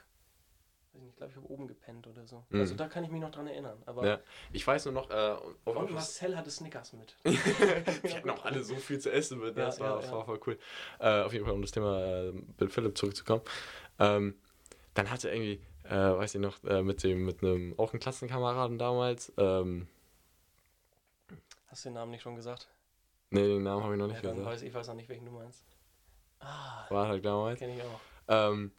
ich 0.94 1.16
glaube 1.16 1.30
ich 1.30 1.36
habe 1.36 1.48
oben 1.48 1.66
gepennt 1.66 2.06
oder 2.06 2.26
so. 2.26 2.44
Mhm. 2.50 2.60
Also 2.60 2.74
da 2.74 2.88
kann 2.88 3.02
ich 3.04 3.10
mich 3.10 3.20
noch 3.20 3.30
dran 3.30 3.46
erinnern. 3.46 3.82
Aber 3.86 4.06
Ja. 4.06 4.20
Ich 4.52 4.66
weiß 4.66 4.84
nur 4.86 4.94
noch, 4.94 5.10
äh, 5.10 5.36
und 5.64 5.90
Marcel 5.90 6.36
hatte 6.36 6.50
Snickers 6.50 6.92
mit. 6.92 7.16
wir 7.24 8.14
hatten 8.14 8.30
auch 8.30 8.44
alle 8.44 8.62
so 8.62 8.74
viel 8.76 8.98
zu 8.98 9.10
essen 9.10 9.38
mit, 9.40 9.56
ne? 9.56 9.62
Ja, 9.62 9.66
das, 9.66 9.80
war, 9.80 9.96
ja, 9.96 10.00
das 10.02 10.12
war 10.12 10.24
voll 10.24 10.40
cool. 10.46 10.58
Äh, 11.00 11.22
auf 11.22 11.32
jeden 11.32 11.44
Fall, 11.44 11.54
um 11.54 11.62
das 11.62 11.70
Thema 11.70 12.04
äh, 12.04 12.32
Bill 12.32 12.68
Philipp 12.68 12.96
zurückzukommen. 12.98 13.42
Ähm, 13.98 14.34
dann 14.94 15.10
hatte 15.10 15.30
irgendwie, 15.30 15.60
äh, 15.84 15.90
weiß 15.94 16.34
ich 16.34 16.40
noch, 16.40 16.62
äh, 16.64 16.82
mit 16.82 17.02
dem, 17.02 17.24
mit 17.24 17.42
einem, 17.42 17.74
auch 17.78 17.92
einem 17.92 18.00
Klassenkameraden 18.00 18.78
damals, 18.78 19.32
ähm, 19.36 19.88
Hast 21.68 21.84
du 21.84 21.88
den 21.88 21.94
Namen 21.94 22.10
nicht 22.10 22.22
schon 22.22 22.36
gesagt? 22.36 22.68
nee, 23.30 23.46
den 23.46 23.62
Namen 23.62 23.82
habe 23.82 23.94
ich 23.94 23.98
noch 23.98 24.06
Ja, 24.08 24.12
nicht 24.12 24.24
dann 24.24 24.36
gesagt. 24.36 24.54
weiß 24.56 24.62
ich 24.62 24.74
weiß 24.74 24.88
auch 24.90 24.94
nicht, 24.94 25.08
welchen 25.08 25.24
du 25.24 25.32
meinst. 25.32 25.64
Ah, 26.40 26.84
War 26.90 27.08
halt 27.08 27.24
damals. 27.24 27.58
kenne 27.60 27.74
ich 27.76 27.82
auch. 27.82 28.00
Ähm, 28.28 28.72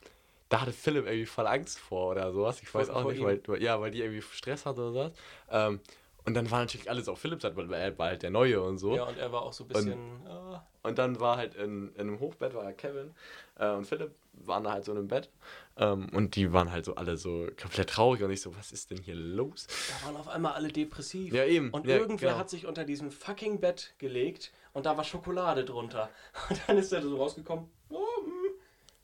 da 0.50 0.62
hatte 0.62 0.74
Philipp 0.74 1.06
irgendwie 1.06 1.26
voll 1.26 1.48
Angst 1.48 1.80
vor 1.80 2.12
oder 2.12 2.32
sowas. 2.32 2.62
Ich 2.62 2.74
weiß 2.74 2.88
Vor- 2.88 2.98
auch 2.98 3.02
vor 3.02 3.12
nicht, 3.12 3.22
ihm? 3.22 3.42
weil, 3.48 3.62
ja, 3.62 3.80
weil 3.82 3.90
die 3.92 4.02
irgendwie 4.02 4.22
Stress 4.22 4.66
hatte 4.66 4.82
oder 4.92 5.06
was. 5.06 5.14
Ähm, 5.50 5.80
und 6.26 6.36
dann 6.36 6.50
war 6.52 6.60
natürlich 6.60 6.90
alles 6.90 7.10
auf 7.10 7.20
Philipp 7.20 7.42
Seite, 7.42 7.56
weil 7.58 7.74
er 7.74 7.98
war 7.98 8.08
halt 8.10 8.22
der 8.24 8.30
Neue 8.30 8.62
und 8.62 8.78
so. 8.78 8.96
Ja, 8.96 9.04
und 9.06 9.18
er 9.18 9.32
war 9.32 9.42
auch 9.42 9.54
so 9.54 9.64
ein 9.64 9.68
bisschen. 9.68 10.26
ah, 10.28 10.64
Und 10.84 10.98
dann 10.98 11.20
war 11.20 11.38
halt 11.38 11.56
in, 11.56 11.90
in 11.96 12.00
einem 12.02 12.20
Hochbett 12.20 12.54
war 12.54 12.72
Kevin 12.74 13.14
äh, 13.58 13.72
und 13.72 13.86
Philipp 13.86 14.14
waren 14.34 14.64
da 14.64 14.72
halt 14.72 14.86
so 14.86 14.92
in 14.92 15.00
einem 15.00 15.08
Bett. 15.08 15.30
Ähm, 15.78 16.10
und 16.14 16.36
die 16.36 16.54
waren 16.54 16.72
halt 16.72 16.86
so 16.86 16.96
alle 16.96 17.18
so 17.18 17.48
komplett 17.60 17.90
traurig 17.90 18.22
und 18.22 18.32
ich 18.32 18.42
so, 18.42 18.56
was 18.56 18.72
ist 18.72 18.92
denn 18.92 19.00
hier 19.00 19.16
los? 19.16 19.68
da 19.90 20.08
waren 20.08 20.18
auf 20.18 20.28
einmal 20.28 20.54
alle 20.54 20.68
depressiv. 20.68 21.34
Ja, 21.34 21.46
eben. 21.46 21.72
Und 21.72 21.88
ja, 21.88 21.98
irgendwer 21.98 22.30
genau. 22.30 22.40
hat 22.40 22.50
sich 22.50 22.68
unter 22.68 22.86
diesem 22.86 23.12
fucking 23.12 23.60
Bett 23.60 23.96
gelegt 23.98 24.52
und 24.74 24.86
da 24.86 24.96
war 24.98 25.04
Schokolade 25.04 25.66
drunter. 25.66 26.10
Und 26.50 26.62
dann 26.68 26.78
ist 26.78 26.92
er 26.92 27.02
so 27.02 27.16
rausgekommen. 27.18 27.70
Oh, 27.90 28.00
hm, 28.24 28.52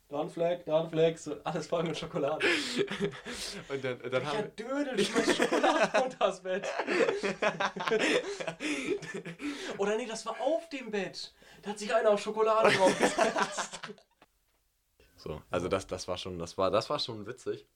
da 0.08 0.20
ein 0.20 0.30
Fleck, 0.30 0.64
da 0.64 0.82
ein 0.82 0.90
Fleck, 0.90 1.18
so 1.18 1.36
alles 1.44 1.66
voll 1.66 1.84
mit 1.84 1.96
Schokolade. 1.96 2.44
Und 3.68 3.84
dann, 3.84 3.98
dann 4.10 4.26
haben, 4.26 4.50
Dödel 4.56 4.98
schmeißt 4.98 5.36
Schokolade 5.36 6.02
unter 6.04 6.18
das 6.18 6.42
Bett. 6.42 6.68
Oder 9.78 9.96
nee, 9.96 10.06
das 10.06 10.26
war 10.26 10.40
auf 10.40 10.68
dem 10.68 10.90
Bett. 10.90 11.32
Da 11.62 11.70
hat 11.70 11.78
sich 11.78 11.94
einer 11.94 12.10
auf 12.10 12.20
Schokolade 12.20 12.70
draufgesetzt. 12.70 13.80
So, 15.22 15.42
also 15.50 15.68
das, 15.68 15.86
das 15.86 16.08
war 16.08 16.16
schon, 16.18 16.38
das 16.38 16.56
war, 16.58 16.70
das 16.70 16.88
war 16.90 16.98
schon 16.98 17.26
witzig. 17.26 17.66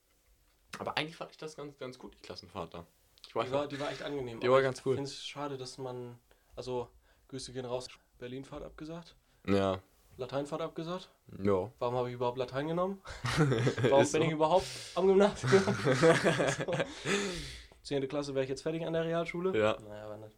Aber 0.79 0.97
eigentlich 0.97 1.15
fand 1.15 1.31
ich 1.31 1.37
das 1.37 1.55
ganz, 1.55 1.77
ganz 1.77 1.97
gut, 1.99 2.15
die 2.15 2.21
Klassenfahrt 2.21 2.73
da. 2.73 2.85
Ich 3.27 3.35
weiß 3.35 3.47
Die 3.47 3.53
war, 3.53 3.67
die 3.67 3.79
war 3.79 3.91
echt 3.91 4.01
angenehm. 4.03 4.39
Die 4.39 4.49
war 4.49 4.59
ich 4.59 4.63
ganz 4.65 4.81
cool. 4.85 4.95
finde 4.95 5.09
es 5.09 5.25
schade, 5.25 5.57
dass 5.57 5.77
man, 5.77 6.17
also 6.55 6.89
Grüße 7.27 7.53
gehen 7.53 7.65
raus, 7.65 7.87
Berlinfahrt 8.17 8.63
abgesagt, 8.63 9.15
Ja, 9.47 9.79
Lateinfahrt 10.17 10.61
abgesagt. 10.61 11.09
ja. 11.43 11.71
Warum 11.79 11.95
habe 11.95 12.09
ich 12.09 12.15
überhaupt 12.15 12.37
Latein 12.37 12.67
genommen? 12.67 13.01
Warum 13.89 14.01
Ist 14.01 14.13
bin 14.13 14.21
so. 14.21 14.27
ich 14.27 14.31
überhaupt 14.33 14.65
am 14.95 15.07
Gymnasium? 15.07 15.63
so. 16.65 16.73
Zehnte 17.83 18.07
Klasse 18.07 18.33
wäre 18.33 18.43
ich 18.43 18.49
jetzt 18.49 18.63
fertig 18.63 18.85
an 18.85 18.93
der 18.93 19.05
Realschule. 19.05 19.57
Ja. 19.57 19.77
Naja, 19.87 20.05
aber 20.05 20.29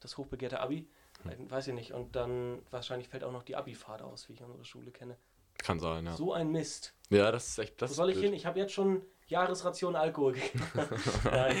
das 0.00 0.16
hochbegehrte 0.18 0.60
Abi, 0.60 0.88
äh, 1.24 1.50
weiß 1.50 1.68
ich 1.68 1.74
nicht. 1.74 1.92
Und 1.92 2.14
dann 2.16 2.62
wahrscheinlich 2.70 3.08
fällt 3.08 3.24
auch 3.24 3.32
noch 3.32 3.42
die 3.42 3.56
Abi-Fahrt 3.56 4.02
aus, 4.02 4.28
wie 4.28 4.34
ich 4.34 4.42
unsere 4.42 4.64
Schule 4.64 4.90
kenne. 4.90 5.16
Kann 5.58 5.78
sein, 5.78 6.06
ja. 6.06 6.12
So 6.12 6.32
ein 6.32 6.50
Mist. 6.50 6.94
Ja, 7.10 7.30
das 7.30 7.48
ist 7.48 7.58
echt. 7.58 7.82
Das 7.82 7.90
Wo 7.90 7.94
soll 7.94 8.10
ich 8.10 8.16
blöd. 8.16 8.26
hin? 8.26 8.34
Ich 8.34 8.46
habe 8.46 8.58
jetzt 8.58 8.72
schon 8.72 9.02
Jahresration 9.26 9.96
Alkohol 9.96 10.32
gegeben. 10.32 10.64
Nein, 11.24 11.56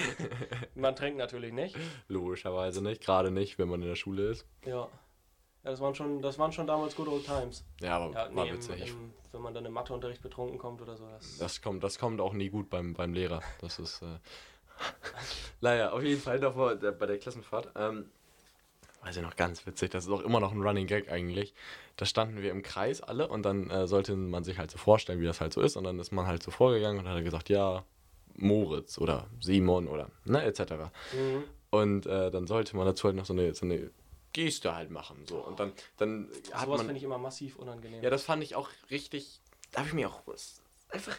man 0.74 0.96
trinkt 0.96 1.18
natürlich 1.18 1.52
nicht. 1.52 1.76
Logischerweise 2.08 2.82
nicht, 2.82 3.02
gerade 3.02 3.30
nicht, 3.30 3.58
wenn 3.58 3.68
man 3.68 3.82
in 3.82 3.88
der 3.88 3.96
Schule 3.96 4.30
ist. 4.30 4.46
Ja. 4.64 4.88
Ja, 5.64 5.70
das 5.70 5.80
waren 5.80 5.94
schon, 5.94 6.20
das 6.22 6.38
waren 6.40 6.50
schon 6.50 6.66
damals 6.66 6.96
good 6.96 7.06
old 7.06 7.24
times. 7.24 7.64
Ja, 7.80 7.96
aber 7.98 8.12
Ja, 8.12 8.34
war 8.34 8.44
nee, 8.44 8.52
witzig. 8.52 8.88
Im, 8.88 9.12
wenn 9.30 9.42
man 9.42 9.54
dann 9.54 9.64
im 9.64 9.72
Matheunterricht 9.72 10.20
betrunken 10.20 10.58
kommt 10.58 10.82
oder 10.82 10.96
so. 10.96 11.06
Das, 11.08 11.38
Das 11.38 11.62
kommt, 11.62 11.84
das 11.84 11.98
kommt 11.98 12.20
auch 12.20 12.32
nie 12.32 12.48
gut 12.48 12.68
beim, 12.68 12.94
beim 12.94 13.14
Lehrer. 13.14 13.40
Das 13.60 13.78
ist. 13.78 14.02
Äh 14.02 14.18
naja, 15.60 15.92
auf 15.92 16.02
jeden 16.02 16.20
Fall 16.20 16.40
noch 16.40 16.54
bei 16.56 16.74
der 16.74 17.18
Klassenfahrt. 17.18 17.70
Ähm, 17.76 18.10
weiß 19.02 19.16
ich 19.16 19.22
noch 19.22 19.36
ganz 19.36 19.66
witzig, 19.66 19.90
das 19.90 20.04
ist 20.04 20.10
auch 20.10 20.20
immer 20.20 20.40
noch 20.40 20.52
ein 20.52 20.62
Running 20.62 20.86
Gag 20.86 21.10
eigentlich. 21.10 21.54
Da 21.96 22.04
standen 22.06 22.40
wir 22.40 22.50
im 22.50 22.62
Kreis 22.62 23.00
alle 23.00 23.28
und 23.28 23.42
dann 23.42 23.68
äh, 23.70 23.86
sollte 23.86 24.14
man 24.16 24.44
sich 24.44 24.58
halt 24.58 24.70
so 24.70 24.78
vorstellen, 24.78 25.20
wie 25.20 25.24
das 25.26 25.40
halt 25.40 25.52
so 25.52 25.60
ist. 25.60 25.76
Und 25.76 25.84
dann 25.84 25.98
ist 25.98 26.12
man 26.12 26.26
halt 26.26 26.42
so 26.42 26.50
vorgegangen 26.50 27.00
und 27.00 27.08
hat 27.08 27.22
gesagt, 27.24 27.48
ja, 27.48 27.84
Moritz 28.34 28.98
oder 28.98 29.26
Simon 29.40 29.88
oder 29.88 30.10
ne, 30.24 30.42
etc. 30.44 30.60
Mhm. 31.12 31.44
Und 31.70 32.06
äh, 32.06 32.30
dann 32.30 32.46
sollte 32.46 32.76
man 32.76 32.86
dazu 32.86 33.04
halt 33.04 33.16
noch 33.16 33.26
so 33.26 33.32
eine, 33.32 33.54
so 33.54 33.66
eine 33.66 33.90
Geste 34.32 34.74
halt 34.74 34.90
machen. 34.90 35.24
So. 35.28 35.36
Und 35.38 35.60
dann, 35.60 35.72
dann 35.98 36.28
hat 36.52 36.66
Sowas 36.66 36.82
finde 36.82 36.96
ich 36.96 37.02
immer 37.02 37.18
massiv 37.18 37.56
unangenehm. 37.56 38.02
Ja, 38.02 38.10
das 38.10 38.22
fand 38.22 38.42
ich 38.42 38.54
auch 38.54 38.70
richtig. 38.90 39.40
Da 39.72 39.80
habe 39.80 39.88
ich 39.88 39.94
mir 39.94 40.08
auch 40.08 40.22
einfach 40.90 41.16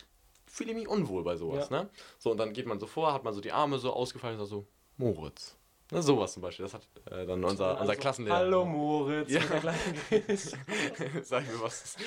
fühle 0.53 0.71
ich 0.71 0.77
mich 0.77 0.87
unwohl 0.87 1.23
bei 1.23 1.35
sowas, 1.35 1.69
Ja. 1.71 1.83
ne? 1.83 1.89
So 2.19 2.29
und 2.31 2.37
dann 2.37 2.53
geht 2.53 2.67
man 2.67 2.79
so 2.79 2.85
vor, 2.85 3.11
hat 3.11 3.23
man 3.23 3.33
so 3.33 3.41
die 3.41 3.51
Arme 3.51 3.79
so 3.79 3.91
ausgefallen 3.91 4.39
und 4.39 4.45
so 4.45 4.67
Moritz. 4.97 5.57
Na, 5.93 6.01
sowas 6.01 6.33
zum 6.33 6.41
Beispiel. 6.41 6.65
Das 6.65 6.73
hat 6.73 6.87
äh, 7.11 7.25
dann 7.27 7.43
unser, 7.43 7.79
unser 7.79 7.79
Also, 7.81 7.93
Klassenlehrer. 7.93 8.37
Hallo 8.37 8.65
Moritz. 8.65 9.31
Ja. 9.31 9.41
Sag 11.21 11.45
mir 11.45 11.61
was. 11.61 11.97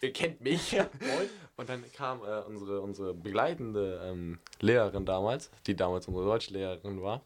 Ihr 0.00 0.12
kennt 0.12 0.40
mich. 0.40 0.76
Und 1.56 1.68
dann 1.68 1.84
kam 1.92 2.22
äh, 2.24 2.40
unsere, 2.40 2.80
unsere 2.80 3.14
begleitende 3.14 4.00
ähm, 4.04 4.40
Lehrerin 4.60 5.06
damals, 5.06 5.52
die 5.68 5.76
damals 5.76 6.08
unsere 6.08 6.26
Deutschlehrerin 6.26 7.00
war. 7.00 7.22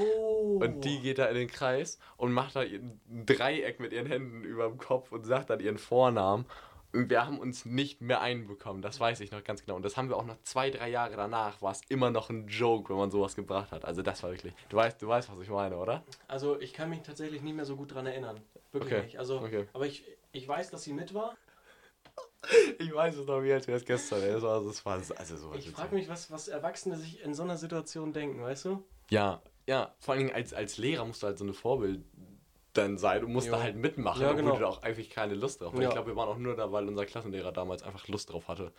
Oh. 0.00 0.60
Und 0.62 0.86
die 0.86 1.00
geht 1.00 1.18
da 1.18 1.26
in 1.26 1.34
den 1.34 1.48
Kreis 1.48 1.98
und 2.16 2.32
macht 2.32 2.56
da 2.56 2.60
ein 2.60 2.98
Dreieck 3.26 3.80
mit 3.80 3.92
ihren 3.92 4.06
Händen 4.06 4.44
über 4.44 4.66
dem 4.66 4.78
Kopf 4.78 5.12
und 5.12 5.26
sagt 5.26 5.50
dann 5.50 5.60
ihren 5.60 5.78
Vornamen. 5.78 6.46
Und 6.98 7.10
wir 7.10 7.24
haben 7.24 7.38
uns 7.38 7.64
nicht 7.64 8.00
mehr 8.00 8.20
einbekommen, 8.20 8.82
das 8.82 8.98
weiß 8.98 9.20
ich 9.20 9.30
noch 9.30 9.44
ganz 9.44 9.64
genau. 9.64 9.76
Und 9.76 9.84
das 9.84 9.96
haben 9.96 10.08
wir 10.08 10.16
auch 10.16 10.24
noch 10.24 10.42
zwei, 10.42 10.68
drei 10.68 10.90
Jahre 10.90 11.14
danach, 11.14 11.62
war 11.62 11.70
es 11.70 11.80
immer 11.88 12.10
noch 12.10 12.28
ein 12.28 12.48
Joke, 12.48 12.90
wenn 12.90 12.96
man 12.96 13.12
sowas 13.12 13.36
gebracht 13.36 13.70
hat. 13.70 13.84
Also 13.84 14.02
das 14.02 14.24
war 14.24 14.32
wirklich. 14.32 14.52
Du 14.68 14.78
weißt, 14.78 15.00
du 15.00 15.06
weißt, 15.06 15.30
was 15.30 15.38
ich 15.40 15.48
meine, 15.48 15.76
oder? 15.76 16.02
Also 16.26 16.60
ich 16.60 16.72
kann 16.72 16.90
mich 16.90 17.02
tatsächlich 17.02 17.40
nicht 17.40 17.54
mehr 17.54 17.66
so 17.66 17.76
gut 17.76 17.94
dran 17.94 18.06
erinnern. 18.06 18.40
Wirklich 18.72 18.94
Okay, 18.94 19.02
nicht. 19.04 19.18
Also, 19.20 19.38
okay. 19.38 19.68
aber 19.72 19.86
ich, 19.86 20.02
ich 20.32 20.48
weiß, 20.48 20.70
dass 20.70 20.82
sie 20.82 20.92
mit 20.92 21.14
war. 21.14 21.36
Ich 22.80 22.92
weiß 22.92 23.14
es 23.14 23.26
noch 23.26 23.44
wie 23.44 23.52
als 23.52 23.68
wäre 23.68 23.78
es 23.78 23.84
gestern. 23.84 24.20
Das 24.20 24.42
war, 24.42 24.60
das 24.60 24.84
war 24.84 24.94
also 25.16 25.36
so 25.36 25.54
Ich 25.54 25.70
frage 25.70 25.94
mich, 25.94 26.08
was, 26.08 26.32
was 26.32 26.48
Erwachsene 26.48 26.96
sich 26.96 27.22
in 27.22 27.32
so 27.32 27.44
einer 27.44 27.56
Situation 27.56 28.12
denken, 28.12 28.42
weißt 28.42 28.64
du? 28.64 28.84
Ja, 29.10 29.40
ja. 29.68 29.94
Vor 30.00 30.14
allem 30.14 30.32
als, 30.34 30.52
als 30.52 30.78
Lehrer 30.78 31.04
musst 31.04 31.22
du 31.22 31.28
halt 31.28 31.38
so 31.38 31.44
eine 31.44 31.54
Vorbild 31.54 32.04
dann 32.72 32.98
sein 32.98 33.24
und 33.24 33.32
musst 33.32 33.48
Jo. 33.48 33.54
da 33.54 33.62
halt 33.62 33.76
mitmachen, 33.76 34.22
Ja, 34.22 34.30
obwohl 34.30 34.42
genau. 34.42 34.54
du 34.54 34.60
da 34.60 34.66
auch 34.66 34.82
eigentlich 34.82 35.10
keine 35.10 35.34
Lust 35.34 35.60
drauf. 35.60 35.74
Ja. 35.74 35.82
Ich 35.82 35.90
glaube, 35.90 36.08
wir 36.08 36.16
waren 36.16 36.28
auch 36.28 36.38
nur 36.38 36.54
da, 36.54 36.70
weil 36.70 36.86
unser 36.86 37.06
Klassenlehrer 37.06 37.52
damals 37.52 37.82
einfach 37.82 38.06
Lust 38.08 38.32
drauf 38.32 38.48
hatte. 38.48 38.72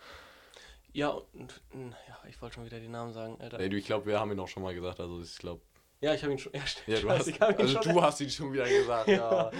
Ja, 0.92 1.10
und, 1.10 1.62
ja, 1.74 2.18
ich 2.28 2.40
wollte 2.42 2.56
schon 2.56 2.64
wieder 2.64 2.80
die 2.80 2.88
Namen 2.88 3.12
sagen, 3.12 3.40
Alter. 3.40 3.58
Nee, 3.58 3.68
du, 3.68 3.76
ich 3.76 3.84
glaube, 3.84 4.06
wir 4.06 4.18
haben 4.18 4.32
ihn 4.32 4.40
auch 4.40 4.48
schon 4.48 4.62
mal 4.62 4.74
gesagt. 4.74 5.00
Also 5.00 5.20
ich 5.20 5.36
glaube. 5.38 5.62
Ja, 6.00 6.14
ich 6.14 6.22
habe 6.22 6.32
ihn 6.32 6.38
schon. 6.38 6.52
Ja, 6.52 6.66
stimmt. 6.66 6.88
Ja, 6.88 7.00
du 7.00 7.10
hast, 7.10 7.28
ihn 7.28 7.42
also 7.42 7.82
schon 7.82 7.92
du 7.92 8.02
hast 8.02 8.20
ihn 8.20 8.30
schon 8.30 8.52
wieder 8.52 8.68
gesagt. 8.68 9.08
ja. 9.08 9.50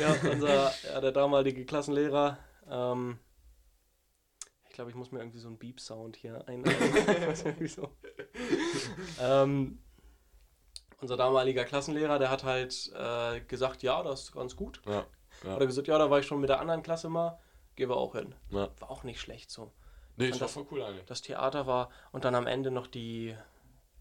ja, 0.00 0.30
unser, 0.30 0.72
ja, 0.84 1.00
der 1.00 1.12
damalige 1.12 1.64
Klassenlehrer. 1.64 2.38
Ähm, 2.70 3.18
ich 4.68 4.74
glaube, 4.74 4.90
ich 4.90 4.96
muss 4.96 5.10
mir 5.10 5.18
irgendwie 5.18 5.40
so 5.40 5.48
einen 5.48 5.58
Beep-Sound 5.58 6.16
hier 6.16 6.46
ein. 6.46 6.64
so. 7.66 7.90
ähm, 9.20 9.82
unser 11.00 11.16
damaliger 11.16 11.64
Klassenlehrer, 11.64 12.18
der 12.18 12.30
hat 12.30 12.44
halt 12.44 12.92
äh, 12.94 13.40
gesagt, 13.40 13.82
ja, 13.82 14.02
das 14.02 14.22
ist 14.24 14.32
ganz 14.32 14.56
gut. 14.56 14.80
Ja, 14.86 15.04
ja. 15.44 15.56
Oder 15.56 15.66
gesagt, 15.66 15.88
ja, 15.88 15.98
da 15.98 16.10
war 16.10 16.18
ich 16.18 16.26
schon 16.26 16.40
mit 16.40 16.48
der 16.48 16.60
anderen 16.60 16.82
Klasse 16.82 17.08
mal, 17.08 17.38
gehen 17.76 17.88
wir 17.88 17.96
auch 17.96 18.14
hin. 18.14 18.34
ja. 18.50 18.68
War 18.80 18.90
auch 18.90 19.02
nicht 19.04 19.20
schlecht 19.20 19.50
so. 19.50 19.70
Nee, 20.16 20.30
das- 20.30 20.52
voll 20.52 20.66
cool 20.72 20.82
eigentlich. 20.82 21.04
Das 21.06 21.22
Theater 21.22 21.66
war 21.66 21.90
und 22.12 22.24
dann 22.24 22.34
am 22.34 22.46
Ende 22.48 22.70
noch 22.72 22.88
die 22.88 23.36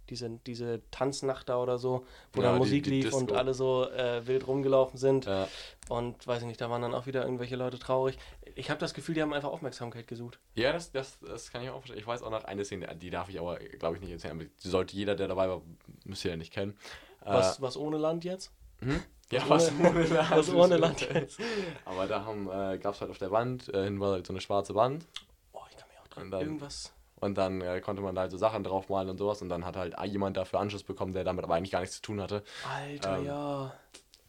diese, 0.10 0.30
diese 0.46 0.82
Tanznacht 0.92 1.50
da 1.50 1.58
oder 1.62 1.78
so, 1.78 2.06
wo 2.34 2.42
Ja, 2.42 2.48
dann 2.48 2.56
die- 2.56 2.60
Musik 2.60 2.84
die 2.86 2.90
lief 3.02 3.14
und 3.14 3.30
Disco. 3.30 3.38
alle 3.40 3.54
so 3.54 3.90
äh, 3.90 4.26
wild 4.28 4.48
rumgelaufen 4.48 4.98
sind. 4.98 5.26
Ja. 5.26 5.48
Und 5.90 6.26
weiß 6.28 6.42
ich 6.42 6.48
nicht, 6.48 6.60
da 6.60 6.70
waren 6.70 6.82
dann 6.82 6.94
auch 6.94 7.06
wieder 7.06 7.24
irgendwelche 7.24 7.56
Leute 7.56 7.80
traurig. 7.80 8.18
Ich 8.56 8.70
habe 8.70 8.80
das 8.80 8.94
Gefühl, 8.94 9.16
die 9.16 9.22
haben 9.22 9.34
einfach 9.34 9.50
Aufmerksamkeit 9.50 10.08
gesucht. 10.08 10.40
Ja, 10.56 10.72
das, 10.74 10.92
das, 10.92 11.20
das 11.20 11.52
kann 11.52 11.64
ich 11.64 11.70
auch 11.70 11.80
verstehen. 11.80 12.00
Ich 12.00 12.08
weiß 12.08 12.24
auch 12.24 12.32
noch 12.32 12.44
eine 12.44 12.66
Szene, 12.66 12.94
die 12.96 13.10
darf 13.10 13.30
ich 13.30 13.40
aber, 13.40 13.58
glaube 13.60 13.96
ich, 13.96 14.02
nicht 14.02 14.12
erzählen. 14.12 14.34
Aber 14.34 14.44
die 14.46 14.68
sollte 14.68 14.96
jeder, 14.96 15.16
der 15.16 15.28
dabei 15.28 15.48
war, 15.50 15.62
müsste 16.04 16.30
ja 16.30 16.36
nicht 16.36 16.52
kennen. 16.52 16.78
Was, 17.22 17.62
was 17.62 17.78
ohne 17.78 17.98
Land 17.98 18.24
jetzt? 18.24 18.52
Äh, 18.82 18.86
hm? 18.86 19.04
Ja, 19.32 19.44
was 19.50 19.72
ohne- 19.72 19.90
ohne 19.90 20.04
Land. 20.08 20.32
was 20.32 20.50
ohne 20.54 20.78
Land 20.78 21.02
jetzt? 21.14 21.40
Aber 21.86 22.08
da 22.08 22.74
äh, 22.74 22.78
gab 22.78 22.94
es 22.96 23.02
halt 23.02 23.12
auf 23.12 23.18
der 23.18 23.32
Wand, 23.32 23.68
äh, 23.74 23.84
hinten 23.84 24.00
war 24.00 24.12
halt 24.14 24.26
so 24.28 24.32
eine 24.34 24.40
schwarze 24.42 24.74
Wand. 24.76 25.06
Oh, 25.52 25.60
ich 25.70 25.76
kann 25.76 25.88
mich 25.90 25.98
auch 26.00 26.08
dran. 26.08 26.32
Und 26.34 26.40
Irgendwas. 26.42 26.94
Und 27.20 27.38
dann 27.38 27.62
äh, 27.62 27.82
konnte 27.82 28.02
man 28.02 28.14
da 28.16 28.22
halt 28.22 28.32
so 28.32 28.38
Sachen 28.38 28.64
draufmalen 28.64 29.10
und 29.10 29.18
sowas. 29.18 29.42
Und 29.42 29.50
dann 29.50 29.66
hat 29.66 29.76
halt 29.76 29.96
jemand 30.06 30.38
dafür 30.38 30.60
Anschluss 30.60 30.84
bekommen, 30.84 31.14
der 31.14 31.24
damit 31.24 31.44
aber 31.44 31.56
eigentlich 31.56 31.72
gar 31.72 31.80
nichts 31.82 31.96
zu 31.98 32.02
tun 32.02 32.22
hatte. 32.22 32.44
Alter, 32.76 33.18
Ähm, 33.20 33.26
ja. 33.26 33.74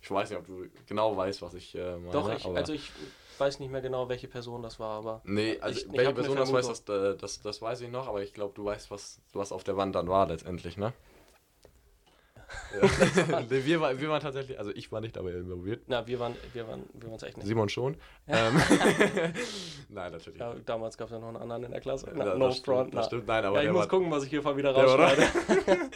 Ich 0.01 0.11
weiß 0.11 0.31
nicht, 0.31 0.39
ob 0.39 0.47
du 0.47 0.67
genau 0.87 1.17
weißt, 1.17 1.43
was 1.43 1.55
ich 1.55 1.75
äh, 1.75 1.97
meine. 1.97 2.13
Doch, 2.13 2.33
ich, 2.33 2.47
also 2.47 2.73
ich 2.73 2.91
weiß 3.37 3.59
nicht 3.61 3.71
mehr 3.71 3.83
genau, 3.83 4.09
welche 4.09 4.29
Person 4.29 4.63
das 4.63 4.79
war, 4.79 4.99
aber. 4.99 5.21
Nee, 5.25 5.59
also 5.61 5.79
ich- 5.81 5.87
ich 5.87 5.93
welche 5.93 6.07
eine 6.07 6.15
Person 6.15 6.37
das 6.37 6.53
weiß, 6.53 6.85
das, 6.85 6.97
äh, 6.97 7.17
das, 7.17 7.43
das 7.43 7.61
weiß 7.61 7.81
ich 7.83 7.91
noch, 7.91 8.09
aber 8.09 8.23
ich 8.23 8.33
glaube, 8.33 8.55
du 8.55 8.65
weißt, 8.65 8.91
was, 8.91 9.21
was 9.33 9.53
auf 9.53 9.65
der 9.65 9.77
Wand 9.77 9.95
dann 9.95 10.09
war 10.09 10.27
letztendlich, 10.29 10.77
ne? 10.77 10.93
Ja. 12.81 13.41
nee, 13.51 13.65
wir, 13.65 13.81
war, 13.81 13.99
wir 14.01 14.09
waren 14.09 14.21
tatsächlich, 14.21 14.59
also 14.59 14.71
ich 14.75 14.91
war 14.91 15.01
nicht 15.01 15.17
dabei 15.17 15.33
involviert. 15.33 15.83
Na, 15.87 16.07
wir 16.07 16.19
waren, 16.19 16.35
wir 16.53 16.67
waren, 16.67 16.83
wir 16.95 17.09
waren 17.09 17.17
es 17.17 17.23
echt 17.23 17.37
nicht. 17.37 17.47
Simon 17.47 17.69
schon. 17.69 17.97
Ähm, 18.27 18.55
Nein, 19.89 20.13
natürlich. 20.13 20.41
Ja, 20.41 20.55
damals 20.65 20.97
gab 20.97 21.09
es 21.09 21.13
ja 21.13 21.19
noch 21.19 21.29
einen 21.29 21.37
anderen 21.37 21.65
in 21.65 21.71
der 21.73 21.81
Klasse. 21.81 22.07
Ja, 22.07 22.13
Na, 22.17 22.25
das 22.25 22.39
no 22.39 22.51
stimmt, 22.51 22.65
front, 22.65 22.95
das 22.95 23.01
na. 23.01 23.03
stimmt. 23.05 23.27
Nein, 23.27 23.45
aber 23.45 23.57
Ja, 23.57 23.63
ich 23.65 23.73
muss 23.73 23.81
war, 23.81 23.89
gucken, 23.89 24.11
was 24.11 24.25
ich 24.25 24.31
hier 24.31 24.45
wieder 24.57 24.73
der 24.73 24.87
war 24.87 24.99
rausschneide. 24.99 25.29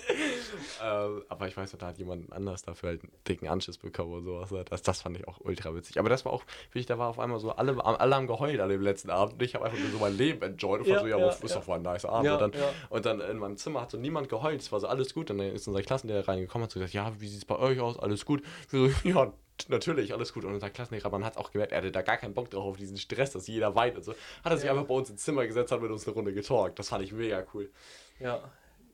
ähm, 0.83 1.23
aber 1.29 1.49
ich 1.49 1.57
weiß 1.57 1.73
noch, 1.73 1.81
da 1.81 1.87
hat 1.89 1.99
jemand 1.99 2.33
anders 2.33 2.63
dafür 2.63 2.91
halt 2.91 3.03
einen 3.03 3.13
dicken 3.29 3.49
Anschiss 3.49 3.79
bekommen 3.79 4.13
und 4.15 4.25
sowas. 4.25 4.51
Das, 4.69 4.83
das 4.83 5.03
fand 5.03 5.17
ich 5.19 5.27
auch 5.29 5.41
ultra 5.41 5.75
witzig. 5.75 5.99
Aber 5.99 6.09
das 6.09 6.25
war 6.25 6.33
auch, 6.33 6.45
ich, 6.75 6.87
da 6.87 6.99
war 6.99 7.09
auf 7.09 7.19
einmal 7.19 7.39
so, 7.41 7.51
alle, 7.53 7.85
alle 7.85 8.15
haben 8.15 8.27
geheult 8.27 8.61
an 8.61 8.69
dem 8.69 8.83
letzten 8.83 9.11
Abend 9.11 9.35
und 9.35 9.43
ich 9.43 9.55
habe 9.55 9.65
einfach 9.65 9.79
nur 9.79 9.91
so 9.91 9.99
mein 9.99 10.17
Leben 10.17 10.43
enjoyed 10.43 10.81
und 10.81 10.89
war 10.89 10.95
Ja, 10.95 11.01
so, 11.01 11.07
ja, 11.07 11.19
ja, 11.19 11.25
ja, 11.27 11.31
ist 11.33 11.43
ja. 11.43 11.57
doch 11.57 11.67
mal 11.67 11.77
ein 11.77 11.83
nice 11.83 12.05
Abend. 12.05 12.27
Ja, 12.27 12.35
und, 12.35 12.41
dann, 12.41 12.53
ja. 12.53 12.69
und 12.91 13.07
dann 13.07 13.21
in 13.21 13.39
meinem 13.39 13.57
Zimmer 13.57 13.83
hat 13.83 13.91
so 13.91 13.99
niemand 13.99 14.29
geheult, 14.29 14.61
es 14.61 14.71
war 14.73 14.81
so 14.81 14.87
alles 14.87 15.15
gut. 15.15 15.31
Und 15.31 15.39
dann 15.39 15.49
ist 15.49 15.67
unser 15.69 15.83
Klassenlehrer 15.83 16.27
reingekommen 16.29 16.63
und 16.63 16.69
hat 16.69 16.73
so 16.73 16.81
gesagt, 16.81 16.95
ja, 16.95 17.13
wie 17.21 17.29
sieht 17.29 17.39
es 17.39 17.45
bei 17.45 17.59
euch 17.59 17.81
aus? 17.81 17.99
Alles 17.99 18.25
gut? 18.25 18.43
Wir 18.71 18.91
so, 18.91 18.95
ja, 19.09 19.33
natürlich, 19.69 20.13
alles 20.13 20.33
gut. 20.33 20.45
Und 20.45 20.55
unser 20.55 20.71
Klassenlehrer, 20.71 21.11
man 21.11 21.25
hat 21.25 21.37
auch 21.37 21.51
gemerkt, 21.53 21.73
er 21.73 21.79
hatte 21.79 21.93
da 21.93 22.03
gar 22.03 22.17
keinen 22.17 22.35
Bock 22.35 22.51
drauf, 22.51 22.65
auf 22.65 22.77
diesen 22.77 22.97
Stress, 22.97 23.33
dass 23.33 23.47
jeder 23.47 23.75
weint 23.75 23.97
und 23.97 24.03
so. 24.05 24.13
Hat 24.45 24.53
er 24.53 24.57
sich 24.57 24.67
Ja. 24.67 24.73
einfach 24.73 24.87
bei 24.87 24.95
uns 24.95 25.11
ins 25.11 25.23
Zimmer 25.23 25.47
gesetzt, 25.47 25.73
hat 25.73 25.81
mit 25.83 25.91
uns 25.91 26.07
eine 26.07 26.15
Runde 26.15 26.33
getalkt. 26.33 26.79
Das 26.79 26.89
fand 26.89 27.05
ich 27.05 27.13
mega 27.13 27.45
cool. 27.55 27.71
Ja. 28.19 28.41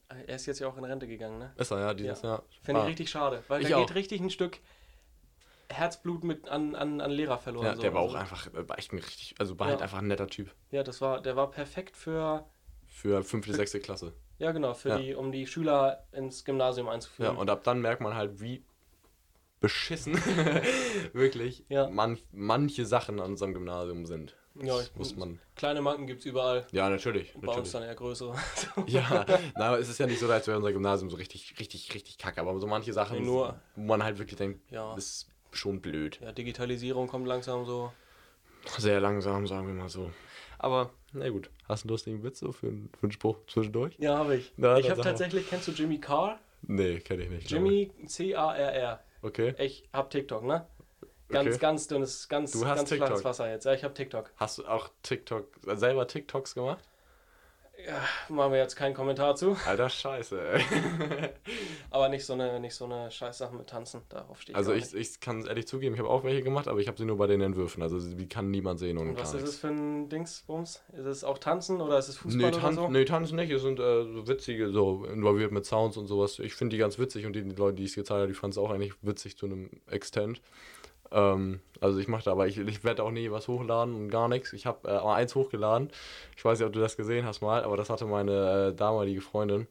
Er 0.08 0.34
ist 0.36 0.46
jetzt 0.46 0.58
ja 0.60 0.68
auch 0.68 0.76
in 0.78 0.84
Rente 0.84 1.06
gegangen, 1.06 1.38
ne? 1.38 1.52
Ist 1.56 1.70
er, 1.70 1.80
ja, 1.80 1.94
dieses 1.94 2.22
Jahr. 2.22 2.42
Finde 2.62 2.80
Ah. 2.80 2.84
ich 2.84 2.90
richtig 2.90 3.10
schade. 3.10 3.42
Weil 3.48 3.62
Ich 3.62 3.68
da 3.68 3.76
auch. 3.76 3.86
geht 3.86 3.94
richtig 3.94 4.20
ein 4.20 4.30
Stück 4.30 4.58
Herzblut 5.70 6.24
mit 6.24 6.48
an, 6.48 6.74
an, 6.74 7.00
an 7.02 7.10
Lehrer 7.10 7.36
verloren. 7.38 7.66
Ja, 7.66 7.74
so. 7.76 7.82
der 7.82 7.92
war 7.92 8.00
auch 8.00 8.14
Also, 8.14 8.16
einfach, 8.18 8.46
äh, 8.54 8.66
war 8.68 8.78
echt 8.78 8.92
ein 8.92 8.98
richtig, 8.98 9.34
also 9.38 9.58
war 9.58 9.66
Ja. 9.66 9.72
halt 9.72 9.82
einfach 9.82 9.98
ein 9.98 10.06
netter 10.08 10.26
Typ. 10.26 10.54
Ja, 10.70 10.82
das 10.82 11.00
war, 11.02 11.20
der 11.20 11.36
war 11.36 11.50
perfekt 11.50 11.94
für, 11.96 12.46
Für 12.86 13.22
fünfte, 13.22 13.52
sechste 13.54 13.80
Klasse. 13.80 14.14
ja 14.38 14.50
genau, 14.52 14.72
für 14.72 14.88
Ja. 14.90 14.98
die, 14.98 15.14
um 15.14 15.30
die 15.30 15.46
Schüler 15.46 16.06
ins 16.12 16.44
Gymnasium 16.46 16.86
Ja, 16.86 16.92
einzuführen. 16.94 17.36
und 17.36 17.50
ab 17.50 17.64
dann 17.64 17.82
merkt 17.82 18.00
man 18.00 18.14
halt, 18.14 18.40
wie 18.40 18.64
beschissen 19.60 20.14
wirklich 21.12 21.66
Ja. 21.68 21.90
man, 21.90 22.18
manche 22.32 22.86
Sachen 22.86 23.20
an 23.20 23.26
unserem 23.32 23.52
Gymnasium 23.52 24.06
sind. 24.06 24.36
Ja, 24.62 24.80
ich- 24.80 24.94
muss 24.96 25.14
man. 25.16 25.38
Kleine 25.56 25.80
Macken 25.80 26.06
gibt 26.06 26.20
es 26.20 26.26
überall. 26.26 26.66
Ja, 26.72 26.88
natürlich. 26.88 27.32
Bei 27.34 27.38
uns 27.38 27.48
natürlich. 27.48 27.72
dann 27.72 27.82
eher 27.84 27.94
größere. 27.94 28.34
Ja, 28.86 29.24
na, 29.56 29.68
aber 29.68 29.78
es 29.78 29.88
ist 29.88 29.98
ja 29.98 30.06
nicht 30.06 30.18
so, 30.20 30.30
als 30.30 30.46
wäre 30.46 30.56
unser 30.56 30.72
Gymnasium 30.72 31.10
so 31.10 31.16
richtig, 31.16 31.54
richtig, 31.58 31.92
richtig 31.94 32.18
kacke. 32.18 32.40
Aber 32.40 32.58
so 32.60 32.66
manche 32.66 32.92
Sachen, 32.92 33.18
Nee, 33.20 33.24
nur- 33.26 33.60
wo 33.76 33.82
man 33.82 34.02
halt 34.02 34.18
wirklich 34.18 34.36
denkt, 34.36 34.60
Ja. 34.70 34.94
ist 34.96 35.28
schon 35.52 35.80
blöd. 35.80 36.18
ja, 36.22 36.32
Digitalisierung 36.32 37.06
kommt 37.08 37.26
langsam 37.26 37.64
so. 37.64 37.92
Sehr 38.76 39.00
langsam, 39.00 39.46
sagen 39.46 39.66
wir 39.66 39.74
mal 39.74 39.88
so. 39.88 40.10
Aber, 40.58 40.90
na 41.12 41.28
gut. 41.30 41.50
Hast 41.68 41.84
du 41.84 41.86
einen 41.86 41.90
lustigen 41.90 42.22
Witz 42.24 42.40
so 42.40 42.52
für, 42.52 42.66
einen- 42.66 42.90
für 42.98 43.04
einen 43.04 43.12
Spruch 43.12 43.38
zwischendurch? 43.46 43.94
Ja, 43.98 44.18
habe 44.18 44.36
ich. 44.36 44.52
Na, 44.56 44.78
ich 44.78 44.90
habe 44.90 45.00
tatsächlich, 45.00 45.48
kennst 45.48 45.68
du 45.68 45.72
Jimmy 45.72 45.98
Carr? 45.98 46.38
Nee, 46.62 46.98
kenne 47.00 47.22
ich 47.24 47.30
nicht. 47.30 47.50
Jimmy 47.50 47.90
C-A-R-R. 48.06 49.00
Okay. 49.22 49.54
Ich 49.58 49.88
hab 49.92 50.10
TikTok, 50.10 50.44
ne? 50.44 50.66
Ganz, 51.28 51.48
Okay. 51.48 51.58
ganz 51.58 51.86
dünnes, 51.88 52.28
ganz, 52.28 52.52
Du 52.52 52.64
hast 52.66 52.76
ganz 52.78 52.88
TikTok. 52.88 53.08
flaches 53.08 53.24
Wasser 53.24 53.50
jetzt. 53.50 53.64
Ja, 53.64 53.74
ich 53.74 53.84
hab 53.84 53.94
TikTok. 53.94 54.30
Hast 54.36 54.58
du 54.58 54.66
auch 54.66 54.88
TikTok, 55.02 55.46
selber 55.74 56.06
TikToks 56.06 56.54
gemacht? 56.54 56.82
Ja, 57.86 58.00
machen 58.28 58.50
wir 58.52 58.58
jetzt 58.58 58.74
keinen 58.74 58.92
Kommentar 58.94 59.36
zu. 59.36 59.56
Alter 59.66 59.88
Scheiße, 59.88 60.40
ey. 60.52 60.64
Aber 61.90 62.08
nicht 62.08 62.26
so 62.26 62.32
eine, 62.32 62.58
nicht 62.58 62.74
so 62.74 62.86
eine 62.86 63.08
Scheißsache 63.08 63.54
mit 63.54 63.68
Tanzen. 63.68 64.00
Darauf 64.08 64.40
stehe 64.40 64.52
ich 64.54 64.56
Also 64.56 64.72
ich, 64.72 64.92
ich 64.94 65.20
kann 65.20 65.38
es 65.40 65.46
ehrlich 65.46 65.68
zugeben, 65.68 65.94
ich 65.94 66.00
habe 66.00 66.10
auch 66.10 66.24
welche 66.24 66.42
gemacht, 66.42 66.66
aber 66.66 66.80
ich 66.80 66.88
habe 66.88 66.98
sie 66.98 67.04
nur 67.04 67.16
bei 67.18 67.28
den 67.28 67.40
Entwürfen. 67.40 67.80
Also 67.82 68.00
die 68.00 68.28
kann 68.28 68.50
niemand 68.50 68.80
sehen 68.80 68.98
und 68.98 69.10
Und 69.10 69.18
was 69.20 69.28
ist 69.28 69.34
nichts. 69.42 69.50
es 69.50 69.58
für 69.60 69.68
ein 69.68 70.08
Dingsbums? 70.08 70.82
Ist 70.96 71.06
es 71.06 71.22
auch 71.22 71.38
Tanzen 71.38 71.80
oder 71.80 71.98
ist 72.00 72.08
es 72.08 72.16
Fußball 72.16 72.50
Nee, 72.50 72.56
oder 72.56 72.72
so? 72.72 72.88
nee, 72.88 73.04
tanzen 73.04 73.36
nicht. 73.36 73.52
Es 73.52 73.62
sind 73.62 73.78
äh, 73.78 74.02
so 74.12 74.26
witzige, 74.26 74.70
so 74.72 75.04
involviert 75.04 75.52
mit 75.52 75.64
Sounds 75.64 75.96
und 75.96 76.08
sowas. 76.08 76.40
Ich 76.40 76.54
finde 76.56 76.74
die 76.74 76.78
ganz 76.80 76.98
witzig 76.98 77.26
und 77.26 77.34
die, 77.34 77.42
die 77.44 77.54
Leute, 77.54 77.76
die 77.76 77.84
es 77.84 77.94
gezeigt 77.94 78.22
haben, 78.22 78.28
die 78.28 78.34
fanden 78.34 78.52
es 78.52 78.58
auch 78.58 78.70
eigentlich 78.70 78.94
witzig 79.02 79.36
zu 79.38 79.46
einem 79.46 79.70
Extent. 79.88 80.40
Ähm, 81.12 81.60
also 81.80 81.98
ich 81.98 82.08
mache 82.08 82.24
da, 82.24 82.32
aber 82.32 82.46
ich, 82.48 82.58
ich 82.58 82.84
werde 82.84 83.02
auch 83.04 83.10
nie 83.10 83.30
was 83.30 83.48
hochladen 83.48 83.94
und 83.94 84.10
gar 84.10 84.28
nichts. 84.28 84.52
Ich 84.52 84.66
habe 84.66 84.88
äh, 84.88 84.94
mal 85.02 85.14
eins 85.16 85.34
hochgeladen. 85.34 85.90
Ich 86.36 86.44
weiß 86.44 86.58
nicht, 86.58 86.66
ob 86.66 86.72
du 86.72 86.80
das 86.80 86.96
gesehen 86.96 87.24
hast 87.26 87.40
mal, 87.40 87.64
aber 87.64 87.76
das 87.76 87.90
hatte 87.90 88.06
meine 88.06 88.68
äh, 88.72 88.74
damalige 88.74 89.20
Freundin. 89.20 89.66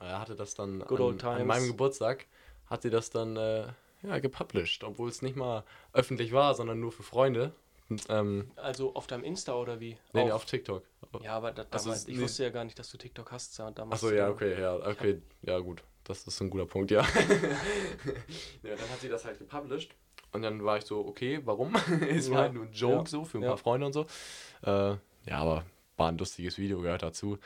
Er 0.00 0.20
hatte 0.20 0.34
das 0.34 0.54
dann 0.54 0.82
an, 0.82 0.90
old 0.98 1.24
an 1.24 1.46
meinem 1.46 1.68
Geburtstag, 1.68 2.26
hat 2.66 2.82
sie 2.82 2.90
das 2.90 3.10
dann 3.10 3.36
äh, 3.36 3.66
ja, 4.02 4.18
gepublished, 4.18 4.84
obwohl 4.84 5.08
es 5.08 5.22
nicht 5.22 5.36
mal 5.36 5.64
öffentlich 5.92 6.32
war, 6.32 6.54
sondern 6.54 6.80
nur 6.80 6.92
für 6.92 7.02
Freunde. 7.04 7.52
Und, 7.88 8.04
ähm, 8.08 8.50
Also 8.56 8.94
auf 8.94 9.06
deinem 9.06 9.24
Insta 9.24 9.54
oder 9.54 9.80
wie? 9.80 9.96
nee, 10.12 10.24
nee, 10.24 10.30
auf 10.32 10.44
TikTok. 10.44 10.82
Ja, 11.22 11.36
aber 11.36 11.52
da, 11.52 11.62
Also 11.70 11.90
damals, 11.90 12.02
es- 12.02 12.08
ich 12.08 12.16
nee. 12.16 12.22
wusste 12.24 12.42
ja 12.42 12.50
gar 12.50 12.64
nicht, 12.64 12.78
dass 12.78 12.90
du 12.90 12.98
TikTok 12.98 13.30
hast. 13.32 13.58
Damals, 13.58 13.90
Achso, 13.90 14.10
ja, 14.10 14.28
okay, 14.30 14.60
ja, 14.60 14.74
okay, 14.74 15.22
ja, 15.42 15.58
gut. 15.58 15.82
Das 16.04 16.26
ist 16.26 16.40
ein 16.40 16.50
guter 16.50 16.66
Punkt, 16.66 16.90
ja. 16.90 17.02
ja, 18.62 18.76
dann 18.76 18.90
hat 18.90 19.00
sie 19.00 19.08
das 19.08 19.24
halt 19.24 19.38
gepublished. 19.38 19.94
Und 20.32 20.42
dann 20.42 20.64
war 20.64 20.78
ich 20.78 20.84
so, 20.84 21.06
okay, 21.06 21.40
warum? 21.44 21.74
es 22.08 22.30
war 22.30 22.42
halt 22.42 22.54
nur 22.54 22.64
ein 22.64 22.72
Joke 22.72 23.04
ja, 23.04 23.06
so 23.06 23.24
für 23.24 23.38
ein 23.38 23.42
ja. 23.42 23.48
paar 23.50 23.58
Freunde 23.58 23.86
und 23.86 23.92
so. 23.92 24.06
Äh, 24.64 24.96
ja, 25.26 25.38
aber 25.38 25.64
war 25.96 26.08
ein 26.08 26.18
lustiges 26.18 26.58
Video, 26.58 26.80
gehört 26.80 27.02
dazu. 27.02 27.38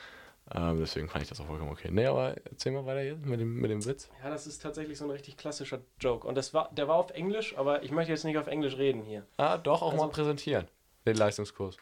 Ähm, 0.54 0.78
deswegen 0.78 1.08
fand 1.08 1.22
ich 1.22 1.28
das 1.28 1.40
auch 1.40 1.46
vollkommen 1.46 1.72
okay. 1.72 1.88
Nee, 1.90 2.06
aber 2.06 2.36
erzähl 2.44 2.70
mal 2.70 2.86
weiter 2.86 3.02
jetzt 3.02 3.26
mit 3.26 3.40
dem, 3.40 3.56
mit 3.56 3.70
dem 3.70 3.84
Witz. 3.84 4.08
Ja, 4.22 4.30
das 4.30 4.46
ist 4.46 4.62
tatsächlich 4.62 4.96
so 4.96 5.04
ein 5.04 5.10
richtig 5.10 5.36
klassischer 5.36 5.80
Joke. 6.00 6.26
Und 6.26 6.36
das 6.36 6.54
war, 6.54 6.70
der 6.72 6.86
war 6.86 6.96
auf 6.96 7.10
Englisch, 7.10 7.58
aber 7.58 7.82
ich 7.82 7.90
möchte 7.90 8.12
jetzt 8.12 8.25
nicht 8.25 8.38
auf 8.38 8.46
Englisch 8.46 8.76
reden 8.76 9.02
hier. 9.02 9.26
Ah, 9.38 9.58
doch, 9.58 9.82
auch 9.82 9.92
Also- 9.92 10.04
mal 10.04 10.10
präsentieren. 10.10 10.68
Den 11.04 11.16
Leistungskurs. 11.16 11.76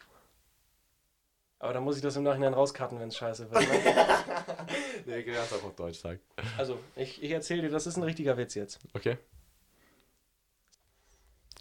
Aber 1.65 1.73
dann 1.73 1.83
muss 1.83 1.95
ich 1.95 2.03
das 2.03 2.15
im 2.15 2.21
Nachhinein 2.21 2.53
rauskarten, 2.53 2.99
wenn 2.99 3.07
es 3.07 3.17
scheiße 3.17 3.49
wird. 3.49 3.67
Ne? 3.67 3.79
Nee, 5.07 5.17
ich 5.17 5.25
kannst 5.25 5.53
auch 5.53 5.63
auf 5.63 5.75
Deutsch 5.75 5.99
sagen. 5.99 6.19
Also, 6.57 6.79
ich, 6.95 7.21
ich 7.21 7.31
erzähle 7.31 7.63
dir, 7.63 7.69
das 7.69 7.85
ist 7.85 7.97
ein 7.97 8.03
richtiger 8.03 8.37
Witz 8.37 8.53
jetzt. 8.53 8.79
Okay. 8.93 9.17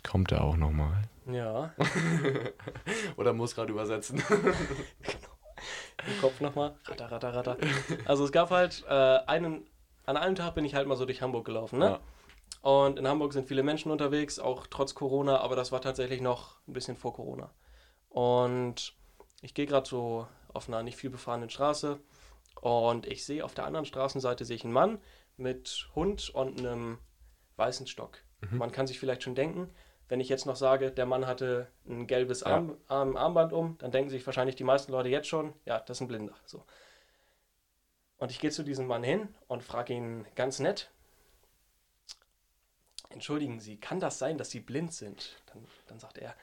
Kommt 0.03 0.33
er 0.33 0.45
auch 0.45 0.57
nochmal? 0.57 1.03
Ja, 1.27 1.75
Oder 3.17 3.33
muss 3.33 3.55
gerade 3.55 3.73
übersetzen? 3.73 4.23
im 6.07 6.21
Kopf 6.21 6.41
nochmal. 6.41 6.75
Ratter, 6.85 7.11
ratter, 7.11 7.35
ratter. 7.35 7.57
Also, 8.05 8.25
es 8.25 8.33
gab 8.33 8.51
halt 8.51 8.85
äh, 8.89 8.93
einen. 9.27 9.67
An 10.07 10.19
einem 10.19 10.35
Tag 10.35 10.55
bin 10.55 10.67
ich 10.67 10.75
halt 10.75 10.87
mal 10.87 10.97
so 10.97 11.07
durch 11.07 11.23
Hamburg 11.23 11.47
gelaufen, 11.47 11.79
ne? 11.79 11.99
Ja. 12.63 12.71
Und 12.71 12.99
in 12.99 13.09
Hamburg 13.09 13.33
sind 13.33 13.49
viele 13.49 13.63
Menschen 13.63 13.91
unterwegs, 13.91 14.39
auch 14.39 14.67
trotz 14.67 14.95
Corona, 14.95 15.41
aber 15.41 15.57
das 15.57 15.73
war 15.73 15.81
tatsächlich 15.81 16.21
noch 16.21 16.57
ein 16.69 16.75
bisschen 16.75 16.97
vor 16.97 17.15
Corona. 17.15 17.51
Und 18.11 18.95
ich 19.45 19.53
gehe 19.53 19.67
gerade 19.67 19.87
so 19.87 20.27
auf 20.55 20.69
einer 20.69 20.83
nicht 20.83 20.97
viel 20.97 21.11
befahrenen 21.11 21.51
Straße 21.51 22.01
und 22.63 23.07
ich 23.07 23.25
sehe 23.25 23.45
auf 23.45 23.55
der 23.55 23.67
anderen 23.67 23.85
Straßenseite 23.85 24.45
sehe 24.45 24.57
ich 24.57 24.65
einen 24.65 24.73
Mann 24.73 24.99
mit 25.37 25.91
Hund 25.95 26.31
und 26.31 26.59
einem 26.59 26.99
weißen 27.57 27.87
Stock. 27.87 28.19
Man 28.51 28.73
kann 28.73 28.87
sich 28.87 28.99
vielleicht 28.99 29.23
schon 29.23 29.35
denken, 29.35 29.71
wenn 30.09 30.21
ich 30.21 30.29
jetzt 30.29 30.45
noch 30.47 30.57
sage, 30.57 30.93
der 30.93 31.07
Mann 31.07 31.27
hatte 31.27 31.69
ein 31.89 32.07
gelbes 32.07 32.41
Ja. 32.41 32.57
Arm, 32.57 32.77
Arm, 32.89 33.17
Armband 33.17 33.53
um, 33.53 33.79
dann 33.79 33.91
denken 33.91 34.11
sich 34.11 34.25
wahrscheinlich 34.27 34.57
die 34.57 34.65
meisten 34.65 34.93
Leute 34.93 35.09
jetzt 35.09 35.29
schon, 35.29 35.55
ja, 35.65 35.81
das 35.81 35.99
ist 35.99 36.01
ein 36.03 36.09
Blinder. 36.09 36.35
So. 36.45 36.65
Und 38.19 38.31
ich 38.31 38.39
gehe 38.39 38.51
zu 38.51 38.63
diesem 38.63 38.87
Mann 38.87 39.03
hin 39.03 39.35
und 39.47 39.63
frage 39.63 39.95
ihn 39.95 40.27
ganz 40.35 40.59
nett, 40.59 40.91
entschuldigen 43.09 43.61
Sie, 43.61 43.79
kann 43.79 44.01
das 44.01 44.19
sein, 44.19 44.37
dass 44.37 44.51
Sie 44.51 44.61
blind 44.61 44.93
sind? 44.93 45.43
Dann, 45.47 45.67
dann 45.87 45.99
sagt 45.99 46.19
er, 46.19 46.35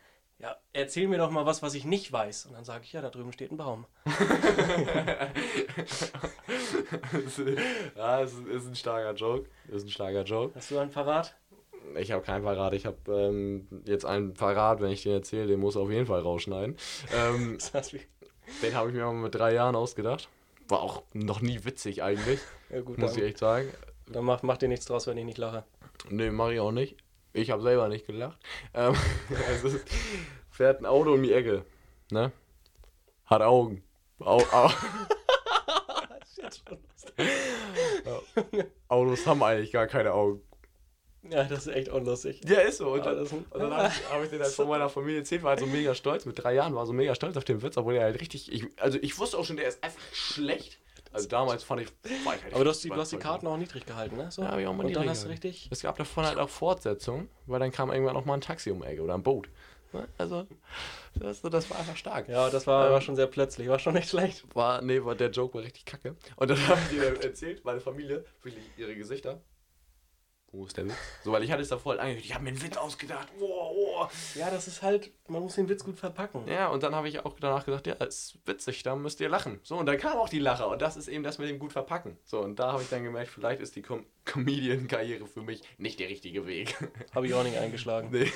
ja, 0.41 0.55
erzähl 0.73 1.07
mir 1.07 1.19
doch 1.19 1.29
mal 1.29 1.45
was, 1.45 1.61
was 1.61 1.75
ich 1.75 1.85
nicht 1.85 2.11
weiß. 2.11 2.47
Und 2.47 2.53
dann 2.53 2.65
sage 2.65 2.83
ich, 2.83 2.93
ja, 2.93 3.01
da 3.01 3.09
drüben 3.09 3.31
steht 3.31 3.51
ein 3.51 3.57
Baum. 3.57 3.85
ja, 7.95 8.21
ist, 8.21 8.39
ist 8.47 8.67
ein 8.67 8.75
starker 8.75 9.13
Joke. 9.13 9.47
Ist 9.69 9.85
ein 9.85 9.89
starker 9.89 10.23
Joke. 10.23 10.55
Hast 10.55 10.71
du 10.71 10.79
einen 10.79 10.89
parat? 10.89 11.35
Ich 11.95 12.11
habe 12.11 12.23
keinen 12.23 12.43
Parat. 12.43 12.73
Ich 12.73 12.85
habe 12.85 12.97
ähm, 13.07 13.67
jetzt 13.85 14.05
einen 14.05 14.33
Parat, 14.33 14.81
wenn 14.81 14.91
ich 14.91 15.03
den 15.03 15.13
erzähle, 15.13 15.47
den 15.47 15.59
muss 15.59 15.77
auf 15.77 15.91
jeden 15.91 16.07
Fall 16.07 16.21
rausschneiden. 16.21 16.75
Ähm, 17.13 17.57
den 18.63 18.75
habe 18.75 18.89
ich 18.89 18.95
mir 18.95 19.05
mal 19.05 19.13
mit 19.13 19.35
drei 19.35 19.53
Jahren 19.53 19.75
ausgedacht. 19.75 20.29
War 20.67 20.81
auch 20.81 21.03
noch 21.13 21.41
nie 21.41 21.63
witzig 21.65 22.01
eigentlich, 22.01 22.39
ja 22.69 22.81
gut, 22.81 22.97
muss 22.97 23.11
ich 23.11 23.17
dann, 23.17 23.27
echt 23.27 23.39
sagen. 23.39 23.69
dann 24.07 24.23
macht, 24.23 24.43
macht 24.43 24.61
dir 24.61 24.69
nichts 24.69 24.85
draus, 24.85 25.05
wenn 25.05 25.17
ich 25.17 25.25
nicht 25.25 25.37
lache. 25.37 25.65
Nee, 26.09 26.31
mache 26.31 26.53
ich 26.53 26.59
auch 26.61 26.71
nicht. 26.71 26.95
Ich 27.33 27.49
habe 27.49 27.61
selber 27.61 27.87
nicht 27.87 28.05
gelacht. 28.05 28.39
Ähm, 28.73 28.95
also, 29.47 29.77
fährt 30.49 30.81
ein 30.81 30.85
Auto 30.85 31.13
um 31.13 31.23
die 31.23 31.33
Ecke. 31.33 31.65
Ne? 32.11 32.31
Hat 33.25 33.41
Augen. 33.41 33.83
Au, 34.19 34.41
au, 34.51 34.69
Autos 38.87 39.25
haben 39.25 39.41
eigentlich 39.43 39.71
gar 39.71 39.87
keine 39.87 40.13
Augen. 40.13 40.41
Ja, 41.29 41.43
das 41.43 41.67
ist 41.67 41.73
echt 41.73 41.89
unlustig. 41.89 42.41
Ja, 42.45 42.59
ist 42.61 42.77
so. 42.77 42.89
Und 42.93 43.05
dann, 43.05 43.27
dann 43.51 43.73
habe 43.73 43.87
ich, 43.87 44.09
hab 44.09 44.23
ich 44.23 44.29
den 44.29 44.41
halt 44.41 44.51
von 44.51 44.67
meiner 44.67 44.89
Familie 44.89 45.19
erzählt, 45.19 45.43
war 45.43 45.51
halt 45.51 45.59
so 45.59 45.67
mega 45.67 45.93
stolz. 45.93 46.25
Mit 46.25 46.41
drei 46.41 46.55
Jahren 46.55 46.73
war 46.73 46.85
so 46.85 46.93
mega 46.93 47.13
stolz 47.13 47.37
auf 47.37 47.43
den 47.43 47.61
Witz, 47.61 47.77
obwohl 47.77 47.95
er 47.95 48.03
halt 48.03 48.19
richtig. 48.19 48.51
Ich, 48.51 48.67
also 48.77 48.97
ich 49.01 49.17
wusste 49.19 49.37
auch 49.37 49.45
schon, 49.45 49.57
der 49.57 49.67
ist 49.67 49.83
einfach 49.83 50.01
schlecht. 50.13 50.79
Also 51.13 51.27
damals 51.27 51.63
fand 51.63 51.81
ich. 51.81 51.89
Ich 52.03 52.25
halt 52.25 52.53
Aber 52.53 52.63
du 52.63 52.69
hast, 52.69 52.83
die, 52.83 52.89
du 52.89 52.95
hast 52.95 53.11
die. 53.11 53.17
Karten 53.17 53.47
auch 53.47 53.57
niedrig 53.57 53.85
gehalten, 53.85 54.15
ne? 54.17 54.31
So. 54.31 54.43
Ja, 54.43 54.51
hab 54.51 54.59
ich 54.59 54.67
auch 54.67 54.73
mal 54.73 54.85
Und 54.85 54.93
dann 54.95 55.03
niedrig 55.03 55.09
hast 55.09 55.25
du 55.25 55.29
richtig. 55.29 55.67
Es 55.71 55.81
gab 55.81 55.97
davon 55.97 56.25
halt 56.25 56.37
auch 56.37 56.49
Fortsetzungen, 56.49 57.29
weil 57.47 57.59
dann 57.59 57.71
kam 57.71 57.91
irgendwann 57.91 58.13
noch 58.13 58.25
mal 58.25 58.35
ein 58.35 58.41
Taxi 58.41 58.71
um 58.71 58.81
die 58.81 58.87
Ecke 58.87 59.01
oder 59.01 59.15
ein 59.15 59.23
Boot. 59.23 59.49
Ne? 59.93 60.07
Also, 60.17 60.47
das, 61.15 61.41
das 61.41 61.69
war 61.69 61.79
einfach 61.79 61.97
stark. 61.97 62.29
Ja, 62.29 62.49
das 62.49 62.65
war, 62.65 62.87
Ähm, 62.87 62.93
war 62.93 63.01
schon 63.01 63.15
sehr 63.17 63.27
plötzlich, 63.27 63.67
war 63.67 63.79
schon 63.79 63.93
nicht 63.93 64.09
schlecht. 64.09 64.45
War, 64.55 64.81
nee, 64.81 65.03
war, 65.03 65.15
der 65.15 65.31
Joke 65.31 65.53
war 65.55 65.63
richtig 65.63 65.85
kacke. 65.85 66.15
Und 66.37 66.49
dann 66.49 66.67
habe 66.67 66.79
ich 66.83 66.97
dir 66.97 67.21
erzählt, 67.23 67.65
meine 67.65 67.81
Familie, 67.81 68.23
wirklich 68.41 68.63
ihre 68.77 68.95
Gesichter. 68.95 69.41
Wo 70.53 70.65
ist 70.65 70.75
der 70.75 70.85
Witz? 70.85 70.93
So, 71.23 71.31
weil 71.31 71.43
ich 71.43 71.51
hatte 71.51 71.61
es 71.61 71.69
da 71.69 71.77
voll 71.77 71.97
angekündigt. 71.97 72.25
Ich 72.27 72.33
habe 72.33 72.43
mir 72.43 72.49
einen 72.49 72.61
Witz 72.61 72.75
ausgedacht. 72.75 73.29
Oh, 73.39 73.71
oh. 74.01 74.07
Ja, 74.35 74.49
das 74.51 74.67
ist 74.67 74.81
halt, 74.81 75.09
man 75.29 75.41
muss 75.41 75.55
den 75.55 75.69
Witz 75.69 75.83
gut 75.85 75.97
verpacken. 75.97 76.45
Ja, 76.47 76.67
und 76.67 76.83
dann 76.83 76.93
habe 76.93 77.07
ich 77.07 77.23
auch 77.25 77.37
danach 77.39 77.63
gesagt, 77.65 77.87
ja, 77.87 77.93
ist 77.93 78.37
witzig, 78.45 78.83
da 78.83 78.97
müsst 78.97 79.21
ihr 79.21 79.29
lachen. 79.29 79.61
So, 79.63 79.77
und 79.77 79.85
dann 79.85 79.97
kam 79.97 80.17
auch 80.17 80.27
die 80.27 80.39
Lacher. 80.39 80.67
Und 80.67 80.81
das 80.81 80.97
ist 80.97 81.07
eben 81.07 81.23
das 81.23 81.37
mit 81.37 81.47
dem 81.47 81.57
gut 81.57 81.71
verpacken. 81.71 82.17
So, 82.25 82.39
und 82.41 82.59
da 82.59 82.73
habe 82.73 82.83
ich 82.83 82.89
dann 82.89 83.03
gemerkt, 83.03 83.29
vielleicht 83.31 83.61
ist 83.61 83.77
die 83.77 83.81
Com 83.81 84.05
Comedian-Karriere 84.25 85.25
für 85.25 85.41
mich 85.41 85.61
nicht 85.77 85.99
der 86.01 86.09
richtige 86.09 86.45
Weg. 86.45 86.75
Habe 87.15 87.25
ich 87.27 87.33
auch 87.33 87.43
nicht 87.43 87.57
eingeschlagen. 87.57 88.09
nee. 88.11 88.31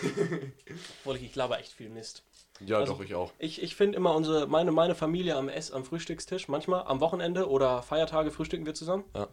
Obwohl 1.02 1.18
ich, 1.18 1.24
ich 1.24 1.34
glaube 1.34 1.58
echt 1.58 1.72
viel 1.74 1.90
Mist. 1.90 2.24
Ja, 2.62 2.78
Also- 2.80 2.94
doch, 2.94 3.02
ich 3.02 3.14
auch. 3.14 3.32
Ich, 3.40 3.62
ich 3.62 3.76
finde 3.76 3.98
immer 3.98 4.16
unsere, 4.16 4.48
meine, 4.48 4.72
meine 4.72 4.96
Familie 4.96 5.36
am 5.36 5.48
Ess, 5.50 5.72
am 5.72 5.84
Frühstückstisch, 5.86 6.48
manchmal 6.48 6.84
am 6.88 7.02
Wochenende 7.02 7.50
oder 7.50 7.84
Feiertage 7.84 8.32
frühstücken 8.32 8.66
wir 8.66 8.74
zusammen. 8.74 9.04
Ja. 9.16 9.28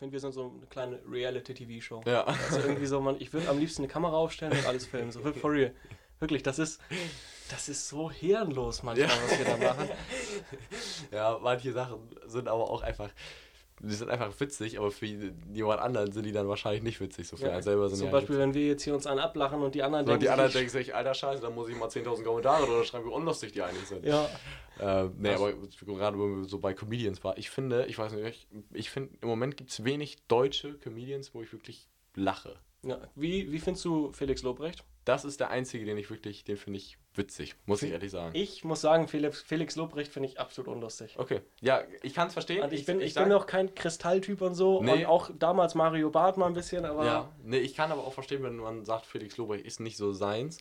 Finde, 0.00 0.12
wir 0.14 0.20
sind 0.20 0.32
so 0.32 0.50
eine 0.56 0.66
kleine 0.66 0.98
Reality-TV-Show. 1.08 2.00
Ja. 2.06 2.24
Also 2.24 2.58
irgendwie 2.60 2.86
so, 2.86 3.00
man, 3.02 3.16
ich 3.20 3.32
würde 3.34 3.48
am 3.50 3.58
liebsten 3.58 3.82
eine 3.82 3.92
Kamera 3.92 4.16
aufstellen 4.16 4.52
und 4.52 4.66
alles 4.66 4.86
filmen. 4.86 5.12
So, 5.12 5.20
for 5.34 5.52
real. 5.52 5.74
Wirklich, 6.20 6.42
das 6.42 6.58
ist, 6.58 6.80
das 7.50 7.68
ist 7.68 7.86
so 7.88 8.10
hirnlos 8.10 8.82
manchmal, 8.82 9.08
Ja. 9.10 9.14
was 9.28 9.38
wir 9.38 9.44
da 9.44 9.56
machen. 9.58 9.88
Ja, 11.12 11.38
manche 11.42 11.72
Sachen 11.72 11.98
sind 12.26 12.48
aber 12.48 12.70
auch 12.70 12.80
einfach, 12.82 13.10
die 13.82 13.94
sind 13.94 14.10
einfach 14.10 14.38
witzig, 14.40 14.78
aber 14.78 14.90
für 14.90 15.06
jemand 15.06 15.80
anderen 15.80 16.12
sind 16.12 16.24
die 16.26 16.32
dann 16.32 16.46
wahrscheinlich 16.48 16.82
nicht 16.82 17.00
witzig. 17.00 17.26
So 17.28 17.36
für 17.36 17.46
Ja, 17.46 17.52
einen 17.52 17.62
selber 17.62 17.88
sind 17.88 17.98
Zum 17.98 18.10
Beispiel, 18.10 18.38
wenn 18.38 18.52
wir 18.54 18.66
jetzt 18.66 18.82
hier 18.82 18.94
uns 18.94 19.06
einen 19.06 19.20
ablachen 19.20 19.60
und 19.62 19.74
die 19.74 19.82
anderen 19.82 20.04
so, 20.04 20.10
denken, 20.12 20.22
die 20.24 20.28
anderen 20.30 20.52
denken 20.52 20.70
sich, 20.70 20.94
alter 20.94 21.14
Scheiße, 21.14 21.40
dann 21.42 21.54
muss 21.54 21.68
ich 21.68 21.76
mal 21.76 21.88
10.000 21.88 22.22
Kommentare 22.22 22.66
oder 22.66 22.84
schreiben, 22.84 23.06
wie 23.06 23.10
unlustig 23.12 23.52
die 23.52 23.62
eigentlich 23.62 23.86
sind. 23.88 24.04
ja, 24.04 24.28
Äh, 24.78 25.08
nee, 25.18 25.30
Also- 25.30 25.46
aber 25.46 25.54
gerade 25.98 26.18
wenn 26.18 26.40
wir 26.42 26.48
so 26.48 26.58
bei 26.58 26.72
Comedians 26.74 27.22
war, 27.24 27.36
ich 27.36 27.50
finde, 27.50 27.86
ich 27.86 27.98
weiß 27.98 28.12
nicht, 28.12 28.26
ich, 28.26 28.46
ich 28.72 28.90
finde, 28.90 29.14
im 29.20 29.28
Moment 29.28 29.56
gibt 29.56 29.70
es 29.70 29.84
wenig 29.84 30.16
deutsche 30.28 30.74
Comedians, 30.78 31.34
wo 31.34 31.42
ich 31.42 31.52
wirklich 31.52 31.88
lache. 32.14 32.56
ja. 32.82 32.98
Wie, 33.14 33.50
wie 33.52 33.58
findest 33.58 33.84
du 33.84 34.10
Felix 34.12 34.42
Lobrecht? 34.42 34.84
Das 35.04 35.24
ist 35.24 35.40
der 35.40 35.50
einzige, 35.50 35.84
den 35.84 35.96
ich 35.98 36.08
wirklich, 36.10 36.44
den 36.44 36.56
finde 36.56 36.78
ich 36.78 36.96
witzig, 37.14 37.56
muss 37.66 37.82
ich 37.82 37.90
ehrlich 37.92 38.10
sagen. 38.10 38.30
Ich 38.34 38.64
muss 38.64 38.80
sagen, 38.80 39.08
Felix, 39.08 39.42
Felix 39.42 39.76
Lobrecht 39.76 40.12
finde 40.12 40.28
ich 40.28 40.38
absolut 40.40 40.72
unlustig. 40.72 41.16
Okay, 41.18 41.40
ja, 41.60 41.82
ich 42.02 42.14
kann 42.14 42.28
es 42.28 42.32
verstehen. 42.34 42.62
Und 42.62 42.72
ich 42.72 42.86
bin, 42.86 43.00
ich 43.00 43.14
sag- 43.14 43.24
bin 43.24 43.32
auch 43.32 43.46
kein 43.46 43.74
Kristalltyp 43.74 44.40
und 44.42 44.54
so. 44.54 44.82
Nee. 44.82 45.04
Und 45.04 45.06
auch 45.06 45.30
damals 45.38 45.74
Mario 45.74 46.10
Barth 46.10 46.36
mal 46.36 46.46
ein 46.46 46.54
bisschen, 46.54 46.84
aber 46.84 47.04
Ja, 47.04 47.32
nee, 47.42 47.58
ich 47.58 47.74
kann 47.74 47.90
aber 47.92 48.04
auch 48.06 48.12
verstehen, 48.12 48.42
wenn 48.42 48.56
man 48.56 48.84
sagt, 48.84 49.06
Felix 49.06 49.36
Lobrecht 49.36 49.64
ist 49.66 49.80
nicht 49.80 49.96
so 49.96 50.12
seins. 50.12 50.58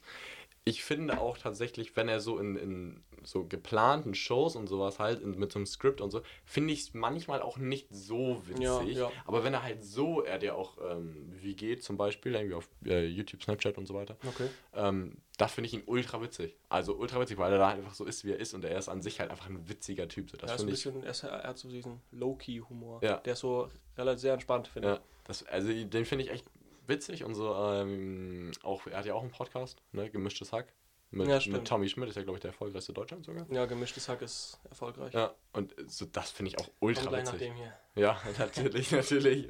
Ich 0.69 0.83
finde 0.83 1.19
auch 1.19 1.37
tatsächlich, 1.37 1.95
wenn 1.95 2.07
er 2.07 2.19
so 2.19 2.37
in, 2.37 2.55
in 2.55 3.03
so 3.23 3.43
geplanten 3.45 4.13
Shows 4.13 4.55
und 4.55 4.67
sowas 4.67 4.99
halt 4.99 5.21
in, 5.21 5.37
mit 5.37 5.51
so 5.51 5.59
einem 5.59 5.65
Skript 5.65 5.99
und 5.99 6.11
so, 6.11 6.21
finde 6.45 6.73
ich 6.73 6.81
es 6.81 6.93
manchmal 6.93 7.41
auch 7.41 7.57
nicht 7.57 7.87
so 7.91 8.41
witzig. 8.45 8.61
Ja, 8.63 8.83
ja. 8.83 9.11
Aber 9.25 9.43
wenn 9.43 9.53
er 9.53 9.63
halt 9.63 9.83
so, 9.83 10.23
er 10.23 10.41
ja 10.43 10.53
auch 10.53 10.77
ähm, 10.89 11.29
wie 11.41 11.55
geht 11.55 11.83
zum 11.83 11.97
Beispiel, 11.97 12.35
irgendwie 12.35 12.55
auf 12.55 12.69
äh, 12.85 13.05
YouTube, 13.07 13.43
Snapchat 13.43 13.77
und 13.77 13.87
so 13.87 13.93
weiter, 13.93 14.15
Okay. 14.27 14.47
ähm, 14.73 15.17
da 15.37 15.47
finde 15.47 15.67
ich 15.67 15.73
ihn 15.73 15.83
ultra 15.85 16.21
witzig. 16.21 16.55
Also 16.69 16.95
ultra 16.95 17.19
witzig, 17.19 17.37
weil 17.37 17.51
er 17.51 17.57
da 17.57 17.67
halt 17.69 17.79
einfach 17.79 17.93
so 17.95 18.05
ist, 18.05 18.23
wie 18.25 18.31
er 18.31 18.39
ist 18.39 18.53
und 18.53 18.63
er 18.63 18.77
ist 18.77 18.89
an 18.89 19.01
sich 19.01 19.19
halt 19.19 19.31
einfach 19.31 19.47
ein 19.49 19.67
witziger 19.67 20.07
Typ. 20.07 20.29
So, 20.29 20.37
das 20.37 20.51
er, 20.51 20.55
ist 20.55 20.61
ein 20.61 20.67
finde 20.67 20.73
ich. 20.75 21.05
bisschen, 21.07 21.29
er, 21.29 21.41
er 21.41 21.49
hat 21.49 21.57
so 21.57 21.67
diesen 21.69 21.99
Low-Key-Humor. 22.11 22.99
Ja. 23.03 23.17
Der 23.17 23.33
ist 23.33 23.39
so 23.39 23.69
relativ 23.97 24.21
sehr 24.21 24.33
entspannt, 24.33 24.67
finde 24.67 24.87
Ja, 24.87 24.99
das, 25.25 25.43
also 25.47 25.71
den 25.73 26.05
finde 26.05 26.25
ich 26.25 26.31
echt 26.31 26.45
witzig 26.89 27.23
und 27.23 27.35
so. 27.35 27.53
Ähm, 27.55 28.51
auch, 28.63 28.85
er 28.87 28.97
hat 28.99 29.05
ja 29.05 29.13
auch 29.13 29.21
einen 29.21 29.31
Podcast, 29.31 29.81
ne? 29.91 30.09
Gemischtes 30.09 30.51
Hack. 30.51 30.73
Mit, 31.11 31.27
Ja, 31.27 31.39
mit. 31.51 31.67
Tommy 31.67 31.89
Schmidt, 31.89 32.07
ist 32.09 32.15
ja, 32.17 32.21
glaube 32.21 32.37
ich, 32.37 32.41
der 32.41 32.49
erfolgreichste 32.51 32.93
Deutschland 32.93 33.25
sogar. 33.25 33.43
ich. 33.49 33.55
Ja, 33.55 33.65
gemischtes 33.65 34.07
Hack 34.07 34.21
ist 34.21 34.59
erfolgreich. 34.69 35.11
Ja, 35.11 35.33
und 35.53 35.73
so, 35.87 36.05
das 36.05 36.29
finde 36.29 36.51
ich 36.51 36.59
auch 36.59 36.65
Kommt 36.65 36.75
ultra 36.81 37.09
gleich 37.09 37.25
nach 37.25 37.33
witzig. 37.33 37.47
dem 37.47 37.55
hier. 37.55 37.73
Ja, 37.95 38.21
natürlich, 38.37 38.91
natürlich. 38.91 39.47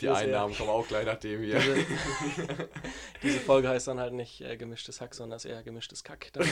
Die 0.00 0.04
Das. 0.06 0.18
Einnahmen 0.18 0.54
kommen 0.54 0.68
auch 0.68 0.86
gleich 0.86 1.06
nach 1.06 1.16
dem 1.18 1.42
hier. 1.42 1.58
Diese, 1.60 1.86
diese 3.22 3.40
Folge 3.40 3.68
heißt 3.70 3.88
dann 3.88 4.00
halt 4.00 4.12
nicht 4.12 4.42
äh, 4.42 4.58
gemischtes 4.58 5.00
Hack, 5.00 5.14
sondern 5.14 5.38
ist 5.38 5.46
eher 5.46 5.62
gemischtes 5.62 6.04
Kack. 6.04 6.30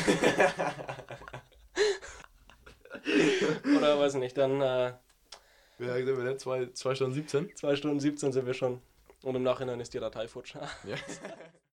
Oder 3.76 3.98
weiß 3.98 4.14
nicht, 4.14 4.37
dann 4.38 4.61
äh, 4.61 4.92
Wie 5.78 5.85
lange 5.85 6.04
sind 6.04 6.16
wir 6.16 6.24
denn? 6.24 6.38
Zwei, 6.38 6.66
zwei 6.72 6.94
Stunden 6.94 7.14
17? 7.14 7.54
2 7.56 7.76
Stunden 7.76 8.00
17 8.00 8.33
sind 8.33 8.46
wir 8.46 8.54
schon. 8.54 8.80
Und 9.22 9.35
im 9.35 9.42
Nachhinein 9.42 9.80
ist 9.80 9.92
die 9.94 10.00
Datei 10.00 10.28
futsch. 10.28 10.54
Ja. 10.85 10.96